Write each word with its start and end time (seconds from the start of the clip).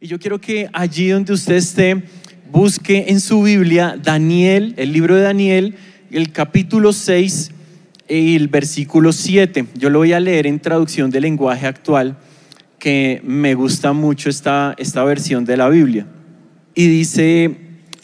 Y 0.00 0.06
yo 0.06 0.20
quiero 0.20 0.40
que 0.40 0.70
allí 0.72 1.08
donde 1.08 1.32
usted 1.32 1.56
esté, 1.56 2.04
busque 2.52 3.06
en 3.08 3.18
su 3.18 3.42
Biblia 3.42 3.98
Daniel, 4.00 4.74
el 4.76 4.92
libro 4.92 5.16
de 5.16 5.22
Daniel, 5.22 5.74
el 6.12 6.30
capítulo 6.30 6.92
6 6.92 7.50
y 8.08 8.36
el 8.36 8.46
versículo 8.46 9.12
7. 9.12 9.66
Yo 9.74 9.90
lo 9.90 9.98
voy 9.98 10.12
a 10.12 10.20
leer 10.20 10.46
en 10.46 10.60
traducción 10.60 11.10
del 11.10 11.22
lenguaje 11.22 11.66
actual, 11.66 12.16
que 12.78 13.20
me 13.24 13.54
gusta 13.54 13.92
mucho 13.92 14.30
esta, 14.30 14.72
esta 14.78 15.02
versión 15.02 15.44
de 15.44 15.56
la 15.56 15.68
Biblia. 15.68 16.06
Y 16.76 16.86
dice 16.86 17.56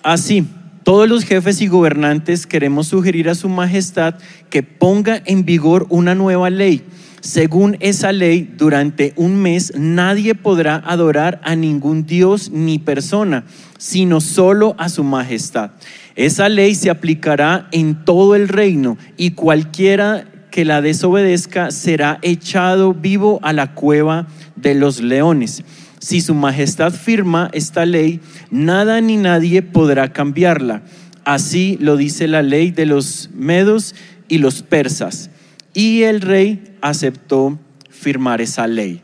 así, 0.03 0.49
todos 0.83 1.09
los 1.09 1.23
jefes 1.23 1.61
y 1.61 1.69
gobernantes 1.69 2.49
queremos 2.49 2.89
sugerir 2.89 3.29
a 3.29 3.37
su 3.37 3.49
majestad 3.49 4.17
que 4.51 4.65
ponga 4.65 5.23
en 5.27 5.45
vigor 5.45 5.87
una 5.91 6.17
nueva 6.17 6.51
ley 6.51 6.83
según 7.25 7.79
esa 7.81 8.13
ley, 8.13 8.53
durante 8.59 9.15
un 9.17 9.37
mes 9.37 9.73
nadie 9.79 10.35
podrá 10.35 10.77
adorar 10.85 11.41
a 11.43 11.57
ningún 11.57 12.05
Dios 12.05 12.51
ni 12.51 12.79
persona, 12.79 13.47
sino 13.79 14.21
solo 14.21 14.75
a 14.77 14.91
su 14.91 15.05
majestad. 15.05 15.71
Esa 16.17 16.51
ley 16.51 16.75
se 16.75 16.91
aplicará 16.91 17.67
en 17.73 18.05
todo 18.05 18.35
el 18.35 18.47
reino 18.49 18.99
y 19.17 19.31
cualquiera 19.31 20.27
que 20.51 20.67
la 20.67 20.83
desobedezca 20.83 21.71
será 21.71 22.19
echado 22.21 22.93
vivo 22.93 23.41
a 23.43 23.55
la 23.55 23.73
cueva 23.73 24.27
de 24.55 24.75
los 24.75 25.01
leones. 25.01 25.65
Si 26.01 26.21
su 26.21 26.35
majestad 26.35 26.93
firma 26.93 27.49
esta 27.55 27.87
ley, 27.87 28.21
nada 28.51 29.01
ni 29.01 29.17
nadie 29.17 29.63
podrá 29.63 30.13
cambiarla. 30.13 30.83
Así 31.25 31.79
lo 31.81 31.97
dice 31.97 32.29
la 32.29 32.43
ley 32.43 32.71
de 32.71 32.85
los 32.85 33.31
medos 33.33 33.95
y 34.29 34.39
los 34.39 34.63
persas. 34.63 35.31
Y 35.75 36.03
el 36.03 36.21
rey 36.21 36.63
aceptó 36.81 37.59
firmar 37.91 38.41
esa 38.41 38.67
ley. 38.67 39.03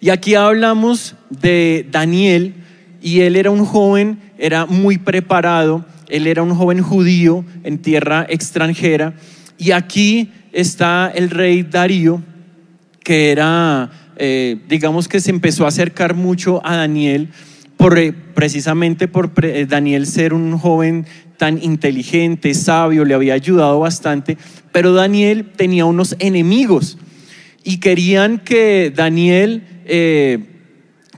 Y 0.00 0.10
aquí 0.10 0.34
hablamos 0.34 1.14
de 1.30 1.86
Daniel, 1.90 2.54
y 3.00 3.20
él 3.20 3.36
era 3.36 3.50
un 3.50 3.64
joven, 3.64 4.18
era 4.38 4.66
muy 4.66 4.98
preparado, 4.98 5.84
él 6.08 6.26
era 6.26 6.42
un 6.42 6.54
joven 6.54 6.82
judío 6.82 7.44
en 7.62 7.78
tierra 7.78 8.26
extranjera, 8.28 9.14
y 9.58 9.70
aquí 9.70 10.32
está 10.52 11.10
el 11.14 11.30
rey 11.30 11.62
Darío, 11.62 12.22
que 13.04 13.30
era, 13.30 13.90
eh, 14.16 14.60
digamos 14.68 15.08
que 15.08 15.20
se 15.20 15.30
empezó 15.30 15.64
a 15.64 15.68
acercar 15.68 16.14
mucho 16.14 16.60
a 16.66 16.76
Daniel, 16.76 17.28
eh, 17.90 18.12
precisamente 18.12 19.08
por 19.08 19.32
eh, 19.42 19.66
Daniel 19.66 20.06
ser 20.06 20.34
un 20.34 20.56
joven 20.56 21.04
tan 21.36 21.60
inteligente, 21.60 22.54
sabio, 22.54 23.04
le 23.04 23.14
había 23.14 23.34
ayudado 23.34 23.80
bastante, 23.80 24.38
pero 24.70 24.92
Daniel 24.92 25.50
tenía 25.56 25.84
unos 25.84 26.14
enemigos 26.20 26.96
y 27.64 27.78
querían 27.78 28.38
que 28.38 28.92
Daniel 28.94 29.64
eh, 29.84 30.38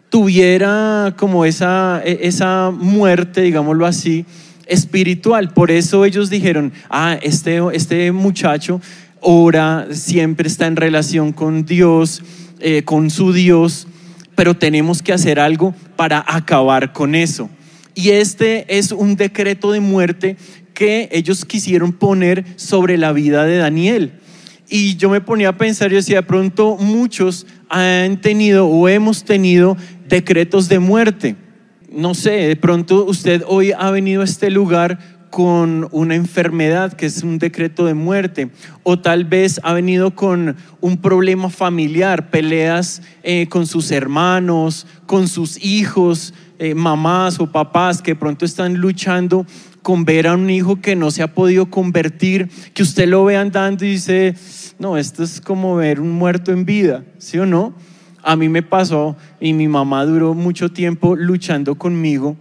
tuviera 0.09 1.15
como 1.19 1.45
esa, 1.45 2.01
e, 2.03 2.21
esa 2.23 2.71
muerte, 2.71 3.43
digámoslo 3.43 3.85
así, 3.85 4.25
espiritual. 4.67 5.53
Por 5.53 5.71
eso 5.71 6.07
ellos 6.07 6.31
dijeron, 6.31 6.73
ah, 6.89 7.19
este, 7.21 7.61
este 7.75 8.11
muchacho 8.11 8.81
ora, 9.21 9.89
siempre 9.91 10.49
está 10.49 10.67
en 10.67 10.77
relación 10.77 11.33
con 11.33 11.67
Dios, 11.67 12.23
con 12.87 13.11
su 13.11 13.35
Dios, 13.35 13.87
pero 14.35 14.55
tenemos 14.55 15.03
que 15.03 15.13
hacer 15.13 15.39
algo 15.39 15.75
para 15.97 16.25
acabar 16.27 16.93
con 16.93 17.15
eso. 17.15 17.49
Y 17.95 18.11
este 18.11 18.79
es 18.79 18.93
un 18.93 19.17
decreto 19.17 19.73
de 19.73 19.81
muerte 19.81 20.37
que 20.75 21.09
ellos 21.13 21.45
quisieron 21.45 21.93
poner 21.93 22.45
sobre 22.57 22.99
la 22.99 23.13
vida 23.13 23.45
de 23.45 23.59
Daniel. 23.59 24.13
Y 24.69 24.97
yo 24.97 25.11
me 25.11 25.21
ponía 25.21 25.51
a 25.51 25.57
pensar, 25.59 25.91
yo 25.91 25.97
decía, 25.97 26.17
de 26.17 26.23
pronto 26.23 26.77
muchos 26.79 27.47
han 27.69 28.21
tenido 28.21 28.67
o 28.67 28.89
hemos 28.89 29.25
tenido 29.25 29.77
decretos 30.09 30.69
de 30.69 30.79
muerte. 30.79 31.37
No 31.91 32.15
sé, 32.15 32.31
de 32.31 32.57
pronto 32.57 33.05
usted 33.05 33.45
hoy 33.47 33.71
ha 33.71 33.91
venido 33.91 34.23
a 34.23 34.25
este 34.25 34.51
lugar 34.51 34.99
con 35.35 35.89
una 35.91 36.15
enfermedad 36.15 36.93
que 36.93 37.07
es 37.07 37.25
un 37.25 37.41
decreto 37.41 37.87
de 37.87 37.95
muerte, 37.95 38.51
o 38.85 39.01
tal 39.01 39.25
vez 39.25 39.59
ha 39.65 39.73
venido 39.73 40.15
con 40.15 40.55
un 40.81 40.97
problema 40.99 41.51
familiar, 41.51 42.31
peleas 42.31 43.03
eh, 43.25 43.49
con 43.49 43.67
sus 43.67 43.91
hermanos, 43.91 44.87
con 45.07 45.27
sus 45.27 45.61
hijos, 45.61 46.35
eh, 46.61 46.77
mamás 46.77 47.41
o 47.41 47.51
papás 47.51 48.01
que 48.01 48.15
pronto 48.15 48.45
están 48.45 48.75
luchando 48.75 49.45
con 49.83 50.05
ver 50.05 50.29
a 50.29 50.35
un 50.35 50.49
hijo 50.51 50.81
que 50.81 50.95
no 50.95 51.11
se 51.11 51.25
ha 51.25 51.35
podido 51.35 51.69
convertir, 51.69 52.49
que 52.73 52.85
usted 52.85 53.09
lo 53.09 53.25
ve 53.25 53.37
andando 53.37 53.85
y 53.85 53.91
dice, 53.91 54.37
no, 54.79 54.97
esto 54.97 55.25
es 55.25 55.41
como 55.41 55.75
ver 55.75 55.99
un 55.99 56.13
muerto 56.13 56.53
en 56.53 56.65
vida, 56.65 57.03
¿sí 57.19 57.41
o 57.41 57.45
no? 57.45 57.75
A 58.23 58.37
mí 58.37 58.49
me 58.49 58.63
pasó 58.63 59.17
y 59.41 59.53
mi 59.53 59.67
mamá 59.67 60.05
duró 60.05 60.33
mucho 60.33 60.71
tiempo 60.71 61.17
luchando 61.17 61.75
conmigo 61.75 62.37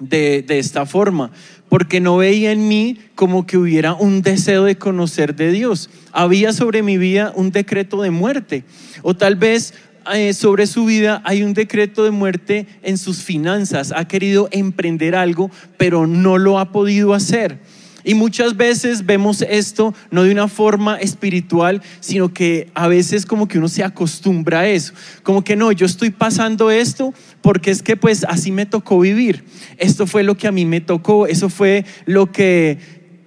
de, 0.00 0.42
de, 0.42 0.58
esta 0.58 0.86
forma, 0.86 1.30
porque 1.68 2.00
no 2.00 2.16
veía 2.16 2.52
en 2.52 2.68
mí 2.68 2.98
como 3.14 3.46
que 3.46 3.58
hubiera 3.58 3.94
un 3.94 4.22
deseo 4.22 4.64
de 4.64 4.76
conocer 4.76 5.34
de 5.34 5.50
Dios. 5.52 5.90
Había 6.12 6.52
sobre 6.52 6.82
mi 6.82 6.98
vida 6.98 7.32
un 7.34 7.50
decreto 7.50 8.02
de 8.02 8.10
muerte, 8.10 8.64
o 9.02 9.14
tal 9.14 9.36
vez 9.36 9.74
eh, 10.14 10.32
sobre 10.32 10.66
su 10.66 10.86
vida 10.86 11.20
hay 11.24 11.42
un 11.42 11.52
decreto 11.52 12.04
de 12.04 12.10
muerte 12.10 12.66
en 12.82 12.96
sus 12.96 13.22
finanzas. 13.22 13.92
Ha 13.94 14.06
querido 14.06 14.48
emprender 14.52 15.14
algo, 15.14 15.50
pero 15.76 16.06
no 16.06 16.38
lo 16.38 16.58
ha 16.58 16.72
podido 16.72 17.14
hacer. 17.14 17.58
Y 18.04 18.14
muchas 18.14 18.56
veces 18.56 19.04
vemos 19.04 19.42
esto 19.42 19.94
no 20.10 20.22
de 20.22 20.30
una 20.30 20.48
forma 20.48 20.96
espiritual, 20.96 21.82
sino 22.00 22.32
que 22.32 22.70
a 22.74 22.88
veces 22.88 23.26
como 23.26 23.48
que 23.48 23.58
uno 23.58 23.68
se 23.68 23.82
acostumbra 23.84 24.60
a 24.60 24.68
eso. 24.68 24.92
Como 25.22 25.42
que 25.42 25.56
no, 25.56 25.72
yo 25.72 25.86
estoy 25.86 26.10
pasando 26.10 26.70
esto 26.70 27.12
porque 27.42 27.70
es 27.70 27.82
que 27.82 27.96
pues 27.96 28.24
así 28.24 28.52
me 28.52 28.66
tocó 28.66 29.00
vivir. 29.00 29.44
Esto 29.76 30.06
fue 30.06 30.22
lo 30.22 30.36
que 30.36 30.48
a 30.48 30.52
mí 30.52 30.64
me 30.64 30.80
tocó, 30.80 31.26
eso 31.26 31.48
fue 31.48 31.84
lo 32.06 32.30
que 32.30 32.78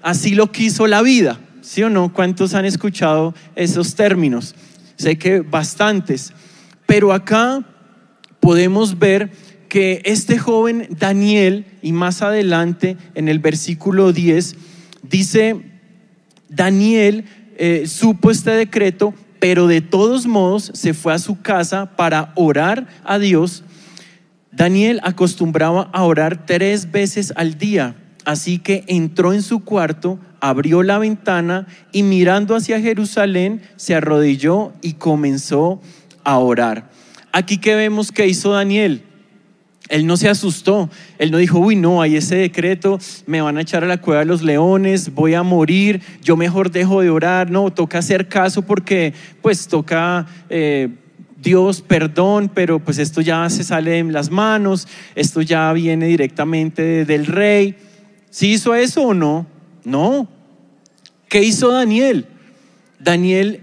así 0.01 0.35
lo 0.35 0.51
quiso 0.51 0.87
la 0.87 1.01
vida. 1.01 1.39
¿Sí 1.61 1.83
o 1.83 1.89
no? 1.89 2.11
¿Cuántos 2.11 2.53
han 2.53 2.65
escuchado 2.65 3.35
esos 3.55 3.95
términos? 3.95 4.55
Sé 4.95 5.17
que 5.17 5.41
bastantes. 5.41 6.33
Pero 6.85 7.13
acá 7.13 7.63
podemos 8.39 8.97
ver 8.97 9.31
que 9.71 10.01
este 10.03 10.37
joven 10.37 10.85
Daniel, 10.99 11.63
y 11.81 11.93
más 11.93 12.21
adelante 12.21 12.97
en 13.15 13.29
el 13.29 13.39
versículo 13.39 14.11
10, 14.11 14.57
dice, 15.01 15.61
Daniel 16.49 17.23
eh, 17.55 17.85
supo 17.87 18.31
este 18.31 18.51
decreto, 18.51 19.13
pero 19.39 19.67
de 19.67 19.79
todos 19.79 20.27
modos 20.27 20.71
se 20.73 20.93
fue 20.93 21.13
a 21.13 21.19
su 21.19 21.41
casa 21.41 21.95
para 21.95 22.33
orar 22.35 22.85
a 23.05 23.17
Dios. 23.17 23.63
Daniel 24.51 24.99
acostumbraba 25.03 25.89
a 25.93 26.03
orar 26.03 26.45
tres 26.45 26.91
veces 26.91 27.31
al 27.37 27.57
día, 27.57 27.95
así 28.25 28.59
que 28.59 28.83
entró 28.87 29.31
en 29.31 29.41
su 29.41 29.63
cuarto, 29.63 30.19
abrió 30.41 30.83
la 30.83 30.97
ventana 30.97 31.65
y 31.93 32.03
mirando 32.03 32.57
hacia 32.57 32.81
Jerusalén 32.81 33.61
se 33.77 33.95
arrodilló 33.95 34.73
y 34.81 34.95
comenzó 34.95 35.81
a 36.25 36.39
orar. 36.39 36.91
Aquí 37.31 37.57
que 37.57 37.75
vemos 37.75 38.11
que 38.11 38.27
hizo 38.27 38.51
Daniel. 38.51 39.05
Él 39.91 40.07
no 40.07 40.15
se 40.15 40.29
asustó, 40.29 40.89
él 41.17 41.31
no 41.31 41.37
dijo, 41.37 41.59
uy, 41.59 41.75
no, 41.75 42.01
hay 42.01 42.15
ese 42.15 42.37
decreto, 42.37 42.97
me 43.25 43.41
van 43.41 43.57
a 43.57 43.61
echar 43.61 43.83
a 43.83 43.87
la 43.87 43.97
cueva 43.99 44.21
de 44.21 44.25
los 44.25 44.41
leones, 44.41 45.13
voy 45.13 45.33
a 45.33 45.43
morir, 45.43 46.01
yo 46.23 46.37
mejor 46.37 46.71
dejo 46.71 47.01
de 47.01 47.09
orar, 47.09 47.51
no, 47.51 47.71
toca 47.71 47.97
hacer 47.97 48.29
caso 48.29 48.61
porque 48.61 49.13
pues 49.41 49.67
toca 49.67 50.25
eh, 50.49 50.87
Dios, 51.41 51.81
perdón, 51.81 52.49
pero 52.53 52.79
pues 52.79 52.99
esto 52.99 53.19
ya 53.19 53.49
se 53.49 53.65
sale 53.65 54.01
de 54.01 54.03
las 54.05 54.31
manos, 54.31 54.87
esto 55.13 55.41
ya 55.41 55.73
viene 55.73 56.05
directamente 56.05 57.03
del 57.03 57.25
rey. 57.25 57.75
¿Sí 58.29 58.51
hizo 58.51 58.73
eso 58.73 59.01
o 59.07 59.13
no? 59.13 59.45
No. 59.83 60.29
¿Qué 61.27 61.43
hizo 61.43 61.69
Daniel? 61.69 62.27
Daniel 62.97 63.59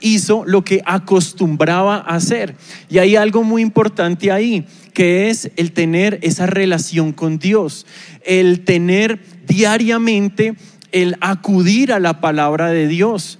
hizo 0.00 0.44
lo 0.46 0.62
que 0.64 0.82
acostumbraba 0.84 1.96
a 1.96 2.16
hacer. 2.16 2.54
Y 2.88 2.98
hay 2.98 3.16
algo 3.16 3.42
muy 3.42 3.62
importante 3.62 4.30
ahí, 4.30 4.66
que 4.96 5.28
es 5.28 5.50
el 5.56 5.72
tener 5.72 6.18
esa 6.22 6.46
relación 6.46 7.12
con 7.12 7.38
Dios, 7.38 7.84
el 8.24 8.64
tener 8.64 9.20
diariamente, 9.46 10.54
el 10.90 11.18
acudir 11.20 11.92
a 11.92 12.00
la 12.00 12.22
palabra 12.22 12.70
de 12.70 12.88
Dios. 12.88 13.38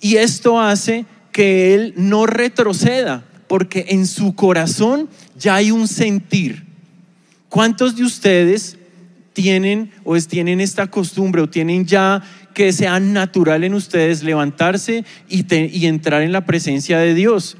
Y 0.00 0.18
esto 0.18 0.60
hace 0.60 1.04
que 1.32 1.74
Él 1.74 1.94
no 1.96 2.26
retroceda, 2.26 3.24
porque 3.48 3.86
en 3.88 4.06
su 4.06 4.36
corazón 4.36 5.08
ya 5.36 5.56
hay 5.56 5.72
un 5.72 5.88
sentir. 5.88 6.62
¿Cuántos 7.48 7.96
de 7.96 8.04
ustedes 8.04 8.78
tienen 9.32 9.90
o 10.04 10.16
tienen 10.20 10.60
esta 10.60 10.86
costumbre 10.86 11.42
o 11.42 11.50
tienen 11.50 11.86
ya 11.86 12.22
que 12.54 12.72
sea 12.72 13.00
natural 13.00 13.64
en 13.64 13.74
ustedes 13.74 14.22
levantarse 14.22 15.04
y, 15.28 15.44
y 15.76 15.86
entrar 15.86 16.22
en 16.22 16.30
la 16.30 16.46
presencia 16.46 16.98
de 16.98 17.14
Dios. 17.14 17.56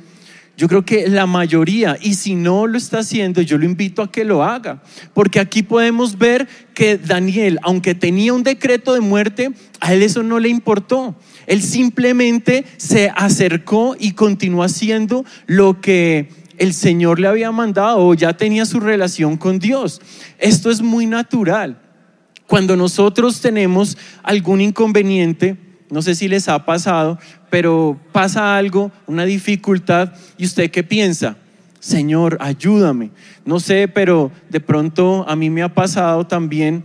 Yo 0.56 0.68
creo 0.68 0.84
que 0.84 1.08
la 1.08 1.26
mayoría, 1.26 1.98
y 2.00 2.14
si 2.14 2.36
no 2.36 2.68
lo 2.68 2.78
está 2.78 2.98
haciendo, 3.00 3.42
yo 3.42 3.58
lo 3.58 3.64
invito 3.64 4.02
a 4.02 4.12
que 4.12 4.24
lo 4.24 4.44
haga, 4.44 4.82
porque 5.12 5.40
aquí 5.40 5.64
podemos 5.64 6.16
ver 6.16 6.46
que 6.74 6.96
Daniel, 6.96 7.58
aunque 7.62 7.96
tenía 7.96 8.32
un 8.32 8.44
decreto 8.44 8.94
de 8.94 9.00
muerte, 9.00 9.50
a 9.80 9.92
él 9.92 10.02
eso 10.02 10.22
no 10.22 10.38
le 10.38 10.48
importó. 10.48 11.16
Él 11.48 11.60
simplemente 11.60 12.64
se 12.76 13.10
acercó 13.14 13.96
y 13.98 14.12
continuó 14.12 14.62
haciendo 14.62 15.24
lo 15.46 15.80
que 15.80 16.28
el 16.58 16.72
Señor 16.72 17.18
le 17.18 17.26
había 17.26 17.50
mandado 17.50 17.98
o 17.98 18.14
ya 18.14 18.36
tenía 18.36 18.64
su 18.64 18.78
relación 18.78 19.36
con 19.36 19.58
Dios. 19.58 20.00
Esto 20.38 20.70
es 20.70 20.82
muy 20.82 21.06
natural. 21.06 21.80
Cuando 22.46 22.76
nosotros 22.76 23.40
tenemos 23.40 23.98
algún 24.22 24.60
inconveniente, 24.60 25.56
no 25.90 26.02
sé 26.02 26.14
si 26.14 26.28
les 26.28 26.48
ha 26.48 26.64
pasado, 26.64 27.18
pero 27.54 27.96
pasa 28.10 28.56
algo, 28.56 28.90
una 29.06 29.24
dificultad, 29.24 30.12
y 30.36 30.44
usted 30.44 30.72
qué 30.72 30.82
piensa? 30.82 31.36
Señor, 31.78 32.36
ayúdame. 32.40 33.12
No 33.44 33.60
sé, 33.60 33.86
pero 33.86 34.32
de 34.50 34.58
pronto 34.58 35.24
a 35.28 35.36
mí 35.36 35.50
me 35.50 35.62
ha 35.62 35.72
pasado 35.72 36.26
también 36.26 36.82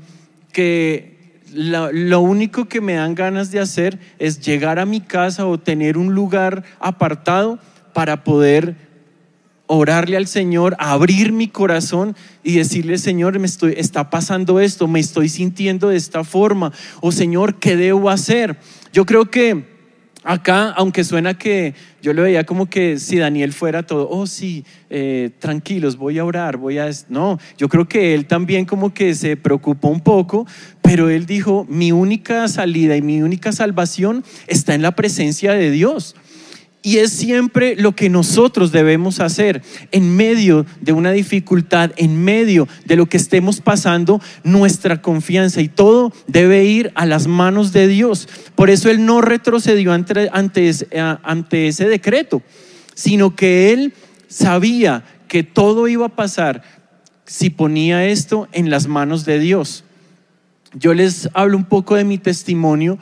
que 0.52 1.42
lo, 1.56 2.22
único 2.22 2.66
que 2.66 2.82
me 2.82 2.94
dan 2.94 3.16
ganas 3.16 3.50
de 3.50 3.60
hacer 3.60 3.98
es 4.20 4.42
llegar 4.42 4.78
a 4.78 4.86
mi 4.86 5.02
casa 5.02 5.48
o 5.48 5.60
tener 5.60 5.98
un 5.98 6.14
lugar 6.14 6.64
apartado 6.80 7.58
para 7.92 8.24
poder 8.24 8.76
orarle 9.66 10.18
al 10.18 10.28
Señor, 10.28 10.76
abrir 10.78 11.32
mi 11.32 11.48
corazón 11.48 12.16
y 12.44 12.58
decirle, 12.58 13.00
Señor, 13.00 13.40
me 13.40 13.48
estoy, 13.48 13.74
está 13.76 14.12
pasando 14.12 14.60
esto, 14.60 14.88
me 14.88 15.00
estoy 15.00 15.30
sintiendo 15.30 15.90
de 15.90 15.98
esta 15.98 16.24
forma, 16.24 16.72
o 17.02 17.12
Señor, 17.12 17.56
¿qué 17.56 17.76
debo 17.76 18.12
hacer? 18.12 18.60
Yo 18.94 19.08
creo 19.08 19.32
que 19.32 19.79
acá, 20.24 20.70
aunque 20.72 21.04
suena 21.04 21.38
que 21.38 21.74
yo 22.02 22.14
lo 22.14 22.24
veía 22.24 22.46
como 22.46 22.70
que 22.70 23.00
si 23.00 23.18
Daniel 23.18 23.54
fuera 23.54 23.84
todo, 23.84 24.10
oh 24.10 24.28
sí, 24.28 24.66
eh, 24.90 25.32
tranquilos, 25.40 25.98
voy 25.98 26.20
a 26.20 26.26
orar, 26.26 26.58
voy 26.58 26.78
a... 26.78 26.90
No, 27.10 27.40
yo 27.58 27.70
creo 27.70 27.88
que 27.88 28.14
él 28.14 28.26
también 28.26 28.66
como 28.66 28.94
que 28.94 29.16
se 29.16 29.38
preocupó 29.38 29.90
un 29.90 30.02
poco, 30.02 30.46
pero 30.82 31.10
él 31.10 31.26
dijo, 31.26 31.66
mi 31.70 31.92
única 31.92 32.48
salida 32.48 32.96
y 32.96 33.02
mi 33.02 33.22
única 33.22 33.52
salvación 33.52 34.24
está 34.48 34.74
en 34.74 34.82
la 34.82 34.92
presencia 34.92 35.54
de 35.54 35.72
Dios. 35.72 36.16
Y 36.82 37.00
es 37.00 37.12
siempre 37.12 37.76
lo 37.76 37.94
que 37.94 38.10
nosotros 38.10 38.72
debemos 38.72 39.20
hacer 39.20 39.62
en 39.92 40.16
medio 40.16 40.66
de 40.80 40.94
una 40.94 41.12
dificultad, 41.12 41.92
en 41.98 42.24
medio 42.24 42.70
de 42.86 42.96
lo 42.96 43.08
que 43.08 43.18
estemos 43.18 43.60
pasando, 43.60 44.22
nuestra 44.46 45.02
confianza 45.02 45.60
y 45.60 45.68
todo 45.68 46.14
debe 46.28 46.64
ir 46.64 46.92
a 46.96 47.06
las 47.06 47.28
manos 47.28 47.74
de 47.74 47.90
Dios. 47.90 48.30
Por 48.56 48.70
eso 48.70 48.90
Él 48.90 49.06
no 49.06 49.20
retrocedió 49.20 49.92
ante, 49.92 51.68
ese 51.68 51.88
decreto, 51.90 52.42
sino 52.96 53.36
que 53.36 53.74
Él 53.74 53.94
sabía 54.30 55.04
que 55.28 55.44
todo 55.44 55.90
iba 55.90 56.06
a 56.06 56.16
pasar 56.16 56.64
si 57.26 57.50
ponía 57.50 58.08
esto 58.08 58.48
en 58.54 58.70
las 58.70 58.88
manos 58.88 59.26
de 59.26 59.40
Dios. 59.40 59.84
Yo 60.74 60.94
les 60.94 61.30
hablo 61.34 61.58
un 61.58 61.66
poco 61.66 61.96
de 61.96 62.06
mi 62.06 62.18
testimonio 62.18 62.98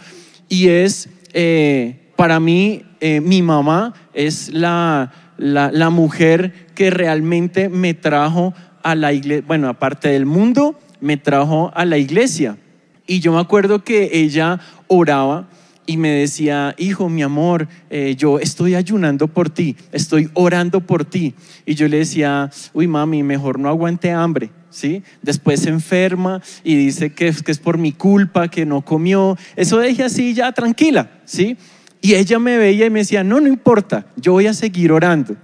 y 0.49 0.69
es, 0.69 1.09
eh, 1.33 2.06
para 2.17 2.41
mí, 2.41 2.81
eh, 2.99 3.21
mi 3.21 3.41
mamá 3.41 3.93
es 4.13 4.51
la, 4.51 5.13
la, 5.37 5.89
mujer 5.91 6.67
que 6.73 6.89
realmente 6.89 7.69
me 7.69 7.93
trajo 7.93 8.53
a 8.83 8.95
la 8.95 9.13
iglesia, 9.13 9.45
bueno, 9.47 9.69
aparte 9.69 10.09
del 10.09 10.25
mundo, 10.25 10.77
me 10.99 11.15
trajo 11.15 11.71
a 11.75 11.85
la 11.85 11.97
iglesia. 11.97 12.57
Y 13.05 13.19
yo 13.19 13.31
me 13.31 13.39
acuerdo 13.39 13.83
que 13.83 14.09
ella 14.11 14.59
oraba 14.87 15.47
y 15.85 15.97
me 15.97 16.09
decía, 16.09 16.73
hijo, 16.77 17.07
mi 17.07 17.21
amor, 17.21 17.67
eh, 17.91 18.15
yo 18.17 18.39
estoy 18.39 18.73
ayunando 18.73 19.27
por 19.27 19.51
ti, 19.51 19.77
estoy 19.91 20.29
orando 20.33 20.81
por 20.81 21.05
ti. 21.05 21.35
Y 21.67 21.75
yo 21.75 21.87
le 21.87 21.99
decía, 21.99 22.49
uy, 22.73 22.87
mami, 22.87 23.21
mejor 23.21 23.59
no 23.59 23.69
aguante 23.69 24.11
hambre. 24.11 24.49
¿Sí? 24.69 25.01
Después 25.23 25.61
se 25.61 25.69
enferma 25.69 26.41
y 26.63 26.75
dice 26.75 27.11
que, 27.11 27.33
que 27.33 27.51
es 27.51 27.57
por 27.57 27.79
mi 27.79 27.93
culpa, 27.93 28.47
que 28.47 28.65
no 28.65 28.81
comió. 28.81 29.35
Eso 29.55 29.79
deje 29.79 30.03
así 30.03 30.35
ya 30.35 30.51
tranquila, 30.51 31.09
¿sí? 31.25 31.57
Y 32.07 32.15
ella 32.15 32.39
me 32.39 32.57
veía 32.57 32.85
y 32.85 32.89
me 32.89 32.99
decía, 32.99 33.21
no, 33.21 33.41
no 33.41 33.49
importa, 33.49 34.05
yo 34.15 34.31
voy 34.31 34.47
a 34.47 34.53
seguir 34.53 34.93
orando. 34.93 35.35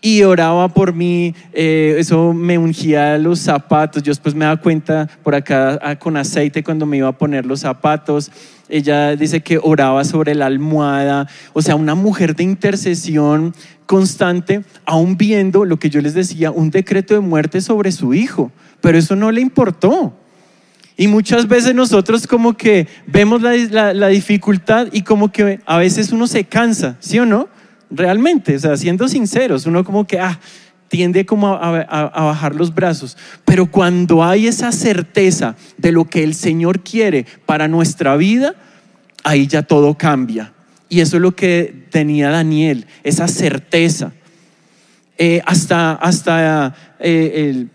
Y 0.00 0.22
oraba 0.22 0.66
por 0.70 0.94
mí, 0.94 1.34
eh, 1.52 1.96
eso 1.98 2.32
me 2.32 2.56
ungía 2.56 3.18
los 3.18 3.40
zapatos. 3.40 4.02
Yo 4.02 4.10
después 4.10 4.34
me 4.34 4.46
daba 4.46 4.62
cuenta 4.62 5.06
por 5.22 5.34
acá 5.34 5.78
ah, 5.82 5.96
con 5.96 6.16
aceite 6.16 6.64
cuando 6.64 6.86
me 6.86 6.96
iba 6.96 7.08
a 7.08 7.18
poner 7.18 7.44
los 7.44 7.60
zapatos. 7.60 8.32
Ella 8.70 9.14
dice 9.14 9.42
que 9.42 9.60
oraba 9.62 10.04
sobre 10.04 10.34
la 10.34 10.46
almohada. 10.46 11.28
O 11.52 11.60
sea, 11.60 11.76
una 11.76 11.94
mujer 11.94 12.34
de 12.34 12.44
intercesión 12.44 13.54
constante, 13.84 14.64
aún 14.86 15.18
viendo 15.18 15.66
lo 15.66 15.78
que 15.78 15.90
yo 15.90 16.00
les 16.00 16.14
decía, 16.14 16.50
un 16.50 16.70
decreto 16.70 17.12
de 17.12 17.20
muerte 17.20 17.60
sobre 17.60 17.92
su 17.92 18.14
hijo. 18.14 18.50
Pero 18.80 18.96
eso 18.96 19.16
no 19.16 19.30
le 19.30 19.42
importó. 19.42 20.14
Y 20.96 21.08
muchas 21.08 21.48
veces 21.48 21.74
nosotros 21.74 22.26
como 22.26 22.56
que 22.56 22.86
vemos 23.06 23.42
la, 23.42 24.08
dificultad 24.08 24.88
y 24.92 25.02
como 25.02 25.32
que 25.32 25.60
a 25.66 25.78
veces 25.78 26.12
uno 26.12 26.26
se 26.26 26.44
cansa, 26.44 26.96
¿sí 27.00 27.18
o 27.18 27.26
no? 27.26 27.48
Realmente, 27.90 28.56
o 28.56 28.58
sea, 28.58 28.76
siendo 28.76 29.08
sinceros, 29.08 29.66
uno 29.66 29.84
como 29.84 30.06
que, 30.06 30.18
ah, 30.18 30.40
tiende 30.88 31.26
como 31.26 31.48
a, 31.48 31.80
a, 31.80 32.24
bajar 32.24 32.54
los 32.54 32.74
brazos. 32.74 33.16
Pero 33.44 33.70
cuando 33.70 34.22
hay 34.22 34.46
esa 34.46 34.70
certeza 34.70 35.56
de 35.76 35.92
lo 35.92 36.04
que 36.04 36.22
el 36.22 36.34
Señor 36.34 36.80
quiere 36.80 37.26
para 37.46 37.68
nuestra 37.68 38.16
vida, 38.16 38.54
ahí 39.24 39.46
ya 39.46 39.62
todo 39.62 39.94
cambia. 39.94 40.52
Y 40.88 41.00
eso 41.00 41.16
es 41.16 41.22
lo 41.22 41.34
que 41.34 41.86
tenía 41.90 42.30
Daniel, 42.30 42.86
esa 43.02 43.26
certeza. 43.26 44.12
Eh, 45.18 45.42
hasta 45.46 45.92
hasta 45.92 46.74
eh, 46.98 47.50
el, 47.50 47.70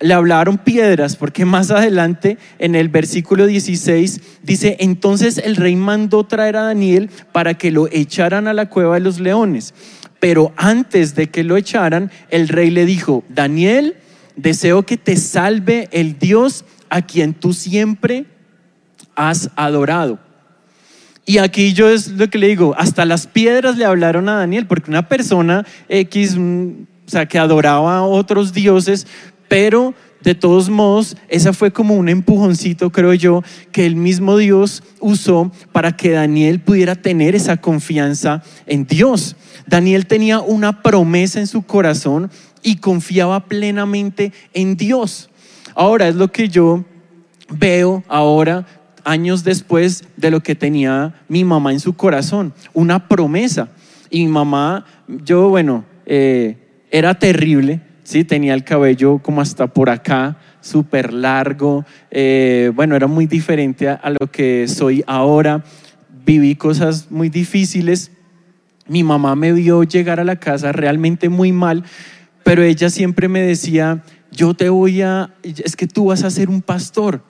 le 0.00 0.14
hablaron 0.14 0.58
piedras, 0.58 1.16
porque 1.16 1.44
más 1.44 1.70
adelante 1.70 2.38
en 2.58 2.74
el 2.74 2.88
versículo 2.88 3.46
16 3.46 4.20
dice, 4.42 4.76
entonces 4.80 5.38
el 5.38 5.56
rey 5.56 5.76
mandó 5.76 6.24
traer 6.24 6.56
a 6.56 6.62
Daniel 6.62 7.10
para 7.32 7.54
que 7.54 7.70
lo 7.70 7.88
echaran 7.90 8.46
a 8.46 8.54
la 8.54 8.68
cueva 8.68 8.94
de 8.94 9.00
los 9.00 9.18
leones. 9.18 9.74
Pero 10.20 10.52
antes 10.56 11.14
de 11.14 11.28
que 11.28 11.44
lo 11.44 11.56
echaran, 11.56 12.10
el 12.30 12.48
rey 12.48 12.70
le 12.70 12.86
dijo, 12.86 13.24
Daniel, 13.28 13.96
deseo 14.36 14.84
que 14.84 14.96
te 14.96 15.16
salve 15.16 15.88
el 15.92 16.18
Dios 16.18 16.64
a 16.90 17.02
quien 17.02 17.34
tú 17.34 17.52
siempre 17.52 18.26
has 19.14 19.50
adorado. 19.56 20.18
Y 21.26 21.38
aquí 21.38 21.74
yo 21.74 21.90
es 21.90 22.08
lo 22.08 22.30
que 22.30 22.38
le 22.38 22.48
digo, 22.48 22.74
hasta 22.78 23.04
las 23.04 23.26
piedras 23.26 23.76
le 23.76 23.84
hablaron 23.84 24.28
a 24.30 24.36
Daniel, 24.36 24.66
porque 24.66 24.90
una 24.90 25.08
persona 25.08 25.66
X, 25.88 26.36
o 26.38 27.10
sea, 27.10 27.26
que 27.26 27.38
adoraba 27.38 27.98
a 27.98 28.02
otros 28.02 28.54
dioses, 28.54 29.06
pero 29.48 29.94
de 30.20 30.34
todos 30.34 30.68
modos, 30.68 31.16
esa 31.28 31.52
fue 31.52 31.70
como 31.70 31.94
un 31.94 32.08
empujoncito, 32.08 32.90
creo 32.90 33.14
yo, 33.14 33.42
que 33.70 33.86
el 33.86 33.96
mismo 33.96 34.36
Dios 34.36 34.82
usó 35.00 35.52
para 35.72 35.92
que 35.92 36.10
Daniel 36.10 36.60
pudiera 36.60 36.96
tener 36.96 37.34
esa 37.34 37.58
confianza 37.58 38.42
en 38.66 38.86
Dios. 38.86 39.36
Daniel 39.66 40.06
tenía 40.06 40.40
una 40.40 40.82
promesa 40.82 41.38
en 41.38 41.46
su 41.46 41.62
corazón 41.62 42.30
y 42.62 42.76
confiaba 42.76 43.46
plenamente 43.46 44.32
en 44.54 44.76
Dios. 44.76 45.30
Ahora 45.74 46.08
es 46.08 46.16
lo 46.16 46.32
que 46.32 46.48
yo 46.48 46.84
veo 47.48 48.02
ahora, 48.08 48.66
años 49.04 49.44
después 49.44 50.04
de 50.16 50.30
lo 50.30 50.40
que 50.40 50.54
tenía 50.54 51.14
mi 51.28 51.44
mamá 51.44 51.72
en 51.72 51.80
su 51.80 51.94
corazón, 51.94 52.52
una 52.74 53.08
promesa. 53.08 53.68
Y 54.10 54.26
mi 54.26 54.32
mamá, 54.32 54.84
yo, 55.06 55.48
bueno, 55.48 55.84
eh, 56.06 56.56
era 56.90 57.18
terrible, 57.18 57.80
¿sí? 58.08 58.24
Tenía 58.24 58.54
el 58.54 58.64
cabello 58.64 59.18
como 59.18 59.42
hasta 59.42 59.66
por 59.66 59.90
acá, 59.90 60.38
súper 60.62 61.12
largo. 61.12 61.84
Eh, 62.10 62.72
bueno, 62.74 62.96
era 62.96 63.06
muy 63.06 63.26
diferente 63.26 63.86
a, 63.86 63.94
a, 63.96 64.08
lo 64.08 64.30
que 64.32 64.66
soy 64.66 65.04
ahora. 65.06 65.62
Viví 66.24 66.54
cosas 66.54 67.10
muy 67.10 67.28
difíciles. 67.28 68.10
Mi 68.86 69.04
mamá 69.04 69.36
me 69.36 69.52
vio 69.52 69.82
llegar 69.82 70.20
a 70.20 70.24
la 70.24 70.36
casa 70.36 70.72
realmente 70.72 71.28
muy 71.28 71.52
mal, 71.52 71.84
pero 72.44 72.62
ella 72.62 72.88
siempre 72.88 73.28
me 73.28 73.42
decía, 73.42 74.02
yo 74.32 74.54
te 74.54 74.70
voy 74.70 75.02
a, 75.02 75.34
es 75.42 75.76
que 75.76 75.86
tú 75.86 76.06
vas 76.06 76.24
a 76.24 76.30
ser 76.30 76.48
un 76.48 76.62
pastor 76.62 77.22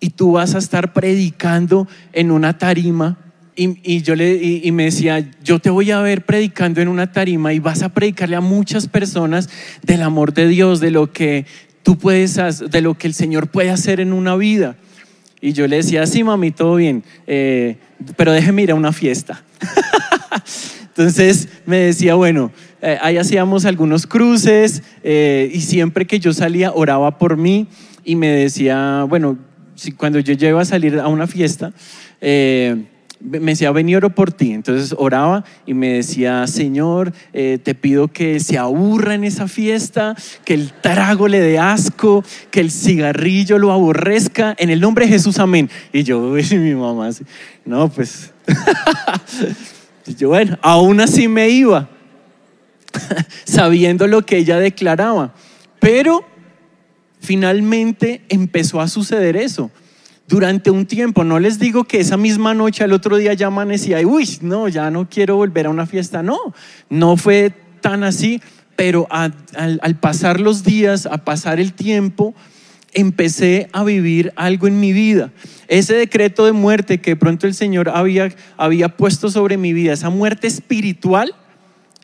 y 0.00 0.10
tú 0.10 0.32
vas 0.32 0.54
a 0.54 0.58
estar 0.58 0.92
predicando 0.92 1.88
en 2.12 2.30
una 2.30 2.58
tarima 2.58 3.16
y, 3.62 4.00
yo 4.00 4.14
le, 4.16 4.36
y, 4.36 4.72
me 4.72 4.84
decía, 4.84 5.30
yo 5.44 5.58
te 5.58 5.68
voy 5.68 5.90
a 5.90 6.00
ver 6.00 6.24
predicando 6.24 6.80
en 6.80 6.88
una 6.88 7.12
tarima 7.12 7.52
y 7.52 7.58
vas 7.58 7.82
a 7.82 7.90
predicarle 7.90 8.36
a 8.36 8.40
muchas 8.40 8.88
personas 8.88 9.50
del 9.82 10.00
amor 10.00 10.32
de 10.32 10.48
Dios, 10.48 10.80
de 10.80 10.90
lo 10.90 11.12
que 11.12 11.44
tú 11.82 11.98
puedes, 11.98 12.36
de 12.36 12.80
lo 12.80 12.96
que 12.96 13.06
el 13.06 13.12
Señor 13.12 13.48
puede 13.48 13.68
hacer 13.68 14.00
en 14.00 14.14
una 14.14 14.34
vida. 14.34 14.76
Y 15.42 15.52
yo 15.52 15.66
le 15.66 15.76
decía, 15.76 16.06
sí, 16.06 16.24
mami, 16.24 16.52
todo 16.52 16.76
bien, 16.76 17.04
eh, 17.26 17.76
pero 18.16 18.32
déjeme 18.32 18.62
ir 18.62 18.70
a 18.70 18.74
una 18.74 18.94
fiesta. 18.94 19.44
Entonces 20.88 21.48
me 21.66 21.76
decía, 21.76 22.14
bueno, 22.14 22.52
eh, 22.80 22.96
ahí 23.02 23.18
hacíamos 23.18 23.66
algunos 23.66 24.06
cruces 24.06 24.82
eh, 25.02 25.50
y 25.52 25.60
siempre 25.60 26.06
que 26.06 26.18
yo 26.18 26.32
salía 26.32 26.72
oraba 26.72 27.18
por 27.18 27.36
mí 27.36 27.66
y 28.04 28.16
me 28.16 28.28
decía, 28.28 29.04
bueno, 29.06 29.36
si, 29.74 29.92
cuando 29.92 30.18
yo 30.18 30.32
llego 30.32 30.60
a 30.60 30.64
salir 30.64 30.98
a 30.98 31.08
una 31.08 31.26
fiesta, 31.26 31.74
me 33.20 33.52
decía, 33.52 33.70
ven 33.70 33.88
y 33.88 33.94
oro 33.94 34.10
por 34.10 34.32
ti. 34.32 34.52
Entonces 34.52 34.94
oraba 34.98 35.44
y 35.66 35.74
me 35.74 35.88
decía, 35.88 36.46
Señor, 36.46 37.12
eh, 37.32 37.58
te 37.62 37.74
pido 37.74 38.08
que 38.08 38.40
se 38.40 38.58
aburra 38.58 39.14
en 39.14 39.24
esa 39.24 39.48
fiesta, 39.48 40.16
que 40.44 40.54
el 40.54 40.72
trago 40.72 41.28
le 41.28 41.40
dé 41.40 41.58
asco, 41.58 42.24
que 42.50 42.60
el 42.60 42.70
cigarrillo 42.70 43.58
lo 43.58 43.72
aborrezca. 43.72 44.54
En 44.58 44.70
el 44.70 44.80
nombre 44.80 45.06
de 45.06 45.12
Jesús, 45.12 45.38
amén. 45.38 45.70
Y 45.92 46.02
yo, 46.02 46.38
y 46.38 46.44
mi 46.56 46.74
mamá, 46.74 47.10
no, 47.64 47.88
pues. 47.88 48.32
yo, 50.18 50.28
bueno, 50.30 50.58
aún 50.62 51.00
así 51.00 51.28
me 51.28 51.48
iba. 51.50 51.88
sabiendo 53.44 54.06
lo 54.06 54.22
que 54.22 54.38
ella 54.38 54.58
declaraba. 54.58 55.34
Pero 55.78 56.24
finalmente 57.20 58.22
empezó 58.28 58.80
a 58.80 58.88
suceder 58.88 59.36
eso. 59.36 59.70
Durante 60.30 60.70
un 60.70 60.86
tiempo, 60.86 61.24
no 61.24 61.40
les 61.40 61.58
digo 61.58 61.82
que 61.82 61.98
esa 61.98 62.16
misma 62.16 62.54
noche, 62.54 62.84
al 62.84 62.92
otro 62.92 63.16
día 63.16 63.34
ya 63.34 63.48
amanecía 63.48 64.00
y, 64.00 64.04
uy, 64.04 64.38
no, 64.42 64.68
ya 64.68 64.88
no 64.88 65.08
quiero 65.10 65.34
volver 65.34 65.66
a 65.66 65.70
una 65.70 65.86
fiesta. 65.86 66.22
No, 66.22 66.38
no 66.88 67.16
fue 67.16 67.52
tan 67.80 68.04
así, 68.04 68.40
pero 68.76 69.08
al, 69.10 69.34
pasar 69.98 70.38
los 70.38 70.62
días, 70.62 71.06
a 71.06 71.24
pasar 71.24 71.58
el 71.58 71.72
tiempo, 71.72 72.32
empecé 72.92 73.70
a 73.72 73.82
vivir 73.82 74.32
algo 74.36 74.68
en 74.68 74.78
mi 74.78 74.92
vida. 74.92 75.32
Ese 75.66 75.94
decreto 75.94 76.44
de 76.46 76.52
muerte 76.52 77.00
que 77.00 77.16
pronto 77.16 77.48
el 77.48 77.54
Señor 77.54 77.88
había, 77.88 78.32
había 78.56 78.96
puesto 78.96 79.30
sobre 79.30 79.56
mi 79.56 79.72
vida, 79.72 79.94
esa 79.94 80.10
muerte 80.10 80.46
espiritual, 80.46 81.34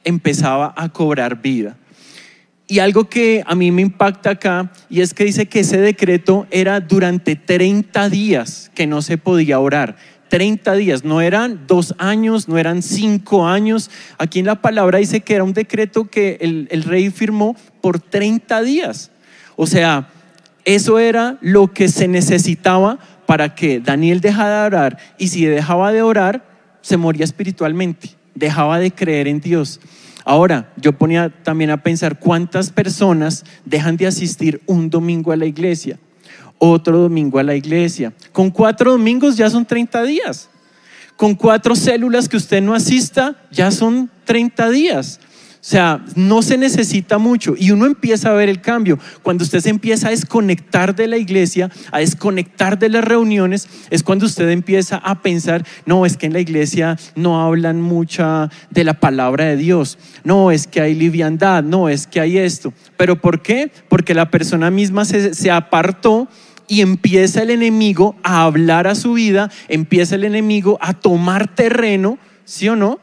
empezaba 0.02 0.74
a 0.76 0.88
cobrar 0.88 1.42
vida. 1.42 1.76
Y 2.68 2.80
algo 2.80 3.08
que 3.08 3.44
a 3.46 3.54
mí 3.54 3.70
me 3.70 3.82
impacta 3.82 4.30
acá, 4.30 4.72
y 4.90 5.00
es 5.00 5.14
que 5.14 5.24
dice 5.24 5.46
que 5.46 5.60
ese 5.60 5.78
decreto 5.78 6.46
era 6.50 6.80
durante 6.80 7.36
30 7.36 8.08
días 8.08 8.70
que 8.74 8.86
no 8.86 9.02
se 9.02 9.18
podía 9.18 9.60
orar. 9.60 9.96
30 10.28 10.74
días, 10.74 11.04
no 11.04 11.20
eran 11.20 11.66
dos 11.68 11.94
años, 11.98 12.48
no 12.48 12.58
eran 12.58 12.82
cinco 12.82 13.46
años. 13.46 13.90
Aquí 14.18 14.40
en 14.40 14.46
la 14.46 14.60
palabra 14.60 14.98
dice 14.98 15.20
que 15.20 15.34
era 15.34 15.44
un 15.44 15.52
decreto 15.52 16.06
que 16.06 16.38
el, 16.40 16.66
el 16.70 16.82
rey 16.82 17.10
firmó 17.10 17.56
por 17.80 18.00
30 18.00 18.62
días. 18.62 19.12
O 19.54 19.68
sea, 19.68 20.08
eso 20.64 20.98
era 20.98 21.38
lo 21.40 21.72
que 21.72 21.88
se 21.88 22.08
necesitaba 22.08 22.98
para 23.26 23.54
que 23.54 23.78
Daniel 23.80 24.20
dejara 24.20 24.62
de 24.62 24.66
orar 24.66 24.98
y 25.18 25.28
si 25.28 25.44
dejaba 25.44 25.92
de 25.92 26.02
orar, 26.02 26.44
se 26.80 26.96
moría 26.96 27.24
espiritualmente, 27.24 28.10
dejaba 28.34 28.78
de 28.80 28.90
creer 28.90 29.28
en 29.28 29.40
Dios. 29.40 29.80
Ahora, 30.28 30.72
yo 30.76 30.92
ponía 30.92 31.30
también 31.44 31.70
a 31.70 31.84
pensar 31.84 32.18
cuántas 32.18 32.72
personas 32.72 33.44
dejan 33.64 33.96
de 33.96 34.08
asistir 34.08 34.60
un 34.66 34.90
domingo 34.90 35.30
a 35.30 35.36
la 35.36 35.46
iglesia, 35.46 36.00
otro 36.58 36.98
domingo 36.98 37.38
a 37.38 37.44
la 37.44 37.54
iglesia. 37.54 38.12
Con 38.32 38.50
cuatro 38.50 38.90
domingos 38.90 39.36
ya 39.36 39.48
son 39.48 39.64
30 39.64 40.02
días. 40.02 40.50
Con 41.14 41.36
cuatro 41.36 41.76
células 41.76 42.28
que 42.28 42.36
usted 42.36 42.60
no 42.60 42.74
asista, 42.74 43.36
ya 43.52 43.70
son 43.70 44.10
30 44.24 44.68
días. 44.70 45.20
O 45.66 45.68
sea, 45.68 46.04
no 46.14 46.42
se 46.42 46.56
necesita 46.56 47.18
mucho 47.18 47.56
y 47.58 47.72
uno 47.72 47.86
empieza 47.86 48.30
a 48.30 48.34
ver 48.34 48.48
el 48.48 48.60
cambio. 48.60 49.00
Cuando 49.24 49.42
usted 49.42 49.58
se 49.58 49.68
empieza 49.68 50.06
a 50.06 50.10
desconectar 50.12 50.94
de 50.94 51.08
la 51.08 51.16
iglesia, 51.16 51.72
a 51.90 51.98
desconectar 51.98 52.78
de 52.78 52.88
las 52.88 53.04
reuniones, 53.04 53.66
es 53.90 54.04
cuando 54.04 54.26
usted 54.26 54.48
empieza 54.50 54.98
a 54.98 55.22
pensar, 55.22 55.66
no, 55.84 56.06
es 56.06 56.16
que 56.16 56.26
en 56.26 56.34
la 56.34 56.38
iglesia 56.38 56.96
no 57.16 57.42
hablan 57.42 57.82
mucha 57.82 58.48
de 58.70 58.84
la 58.84 58.94
palabra 59.00 59.46
de 59.46 59.56
Dios, 59.56 59.98
no, 60.22 60.52
es 60.52 60.68
que 60.68 60.80
hay 60.80 60.94
liviandad, 60.94 61.64
no, 61.64 61.88
es 61.88 62.06
que 62.06 62.20
hay 62.20 62.38
esto. 62.38 62.72
¿Pero 62.96 63.20
por 63.20 63.42
qué? 63.42 63.72
Porque 63.88 64.14
la 64.14 64.30
persona 64.30 64.70
misma 64.70 65.04
se, 65.04 65.34
se 65.34 65.50
apartó 65.50 66.28
y 66.68 66.80
empieza 66.80 67.42
el 67.42 67.50
enemigo 67.50 68.14
a 68.22 68.44
hablar 68.44 68.86
a 68.86 68.94
su 68.94 69.14
vida, 69.14 69.50
empieza 69.66 70.14
el 70.14 70.22
enemigo 70.22 70.78
a 70.80 70.94
tomar 70.94 71.52
terreno, 71.52 72.20
¿sí 72.44 72.68
o 72.68 72.76
no? 72.76 73.00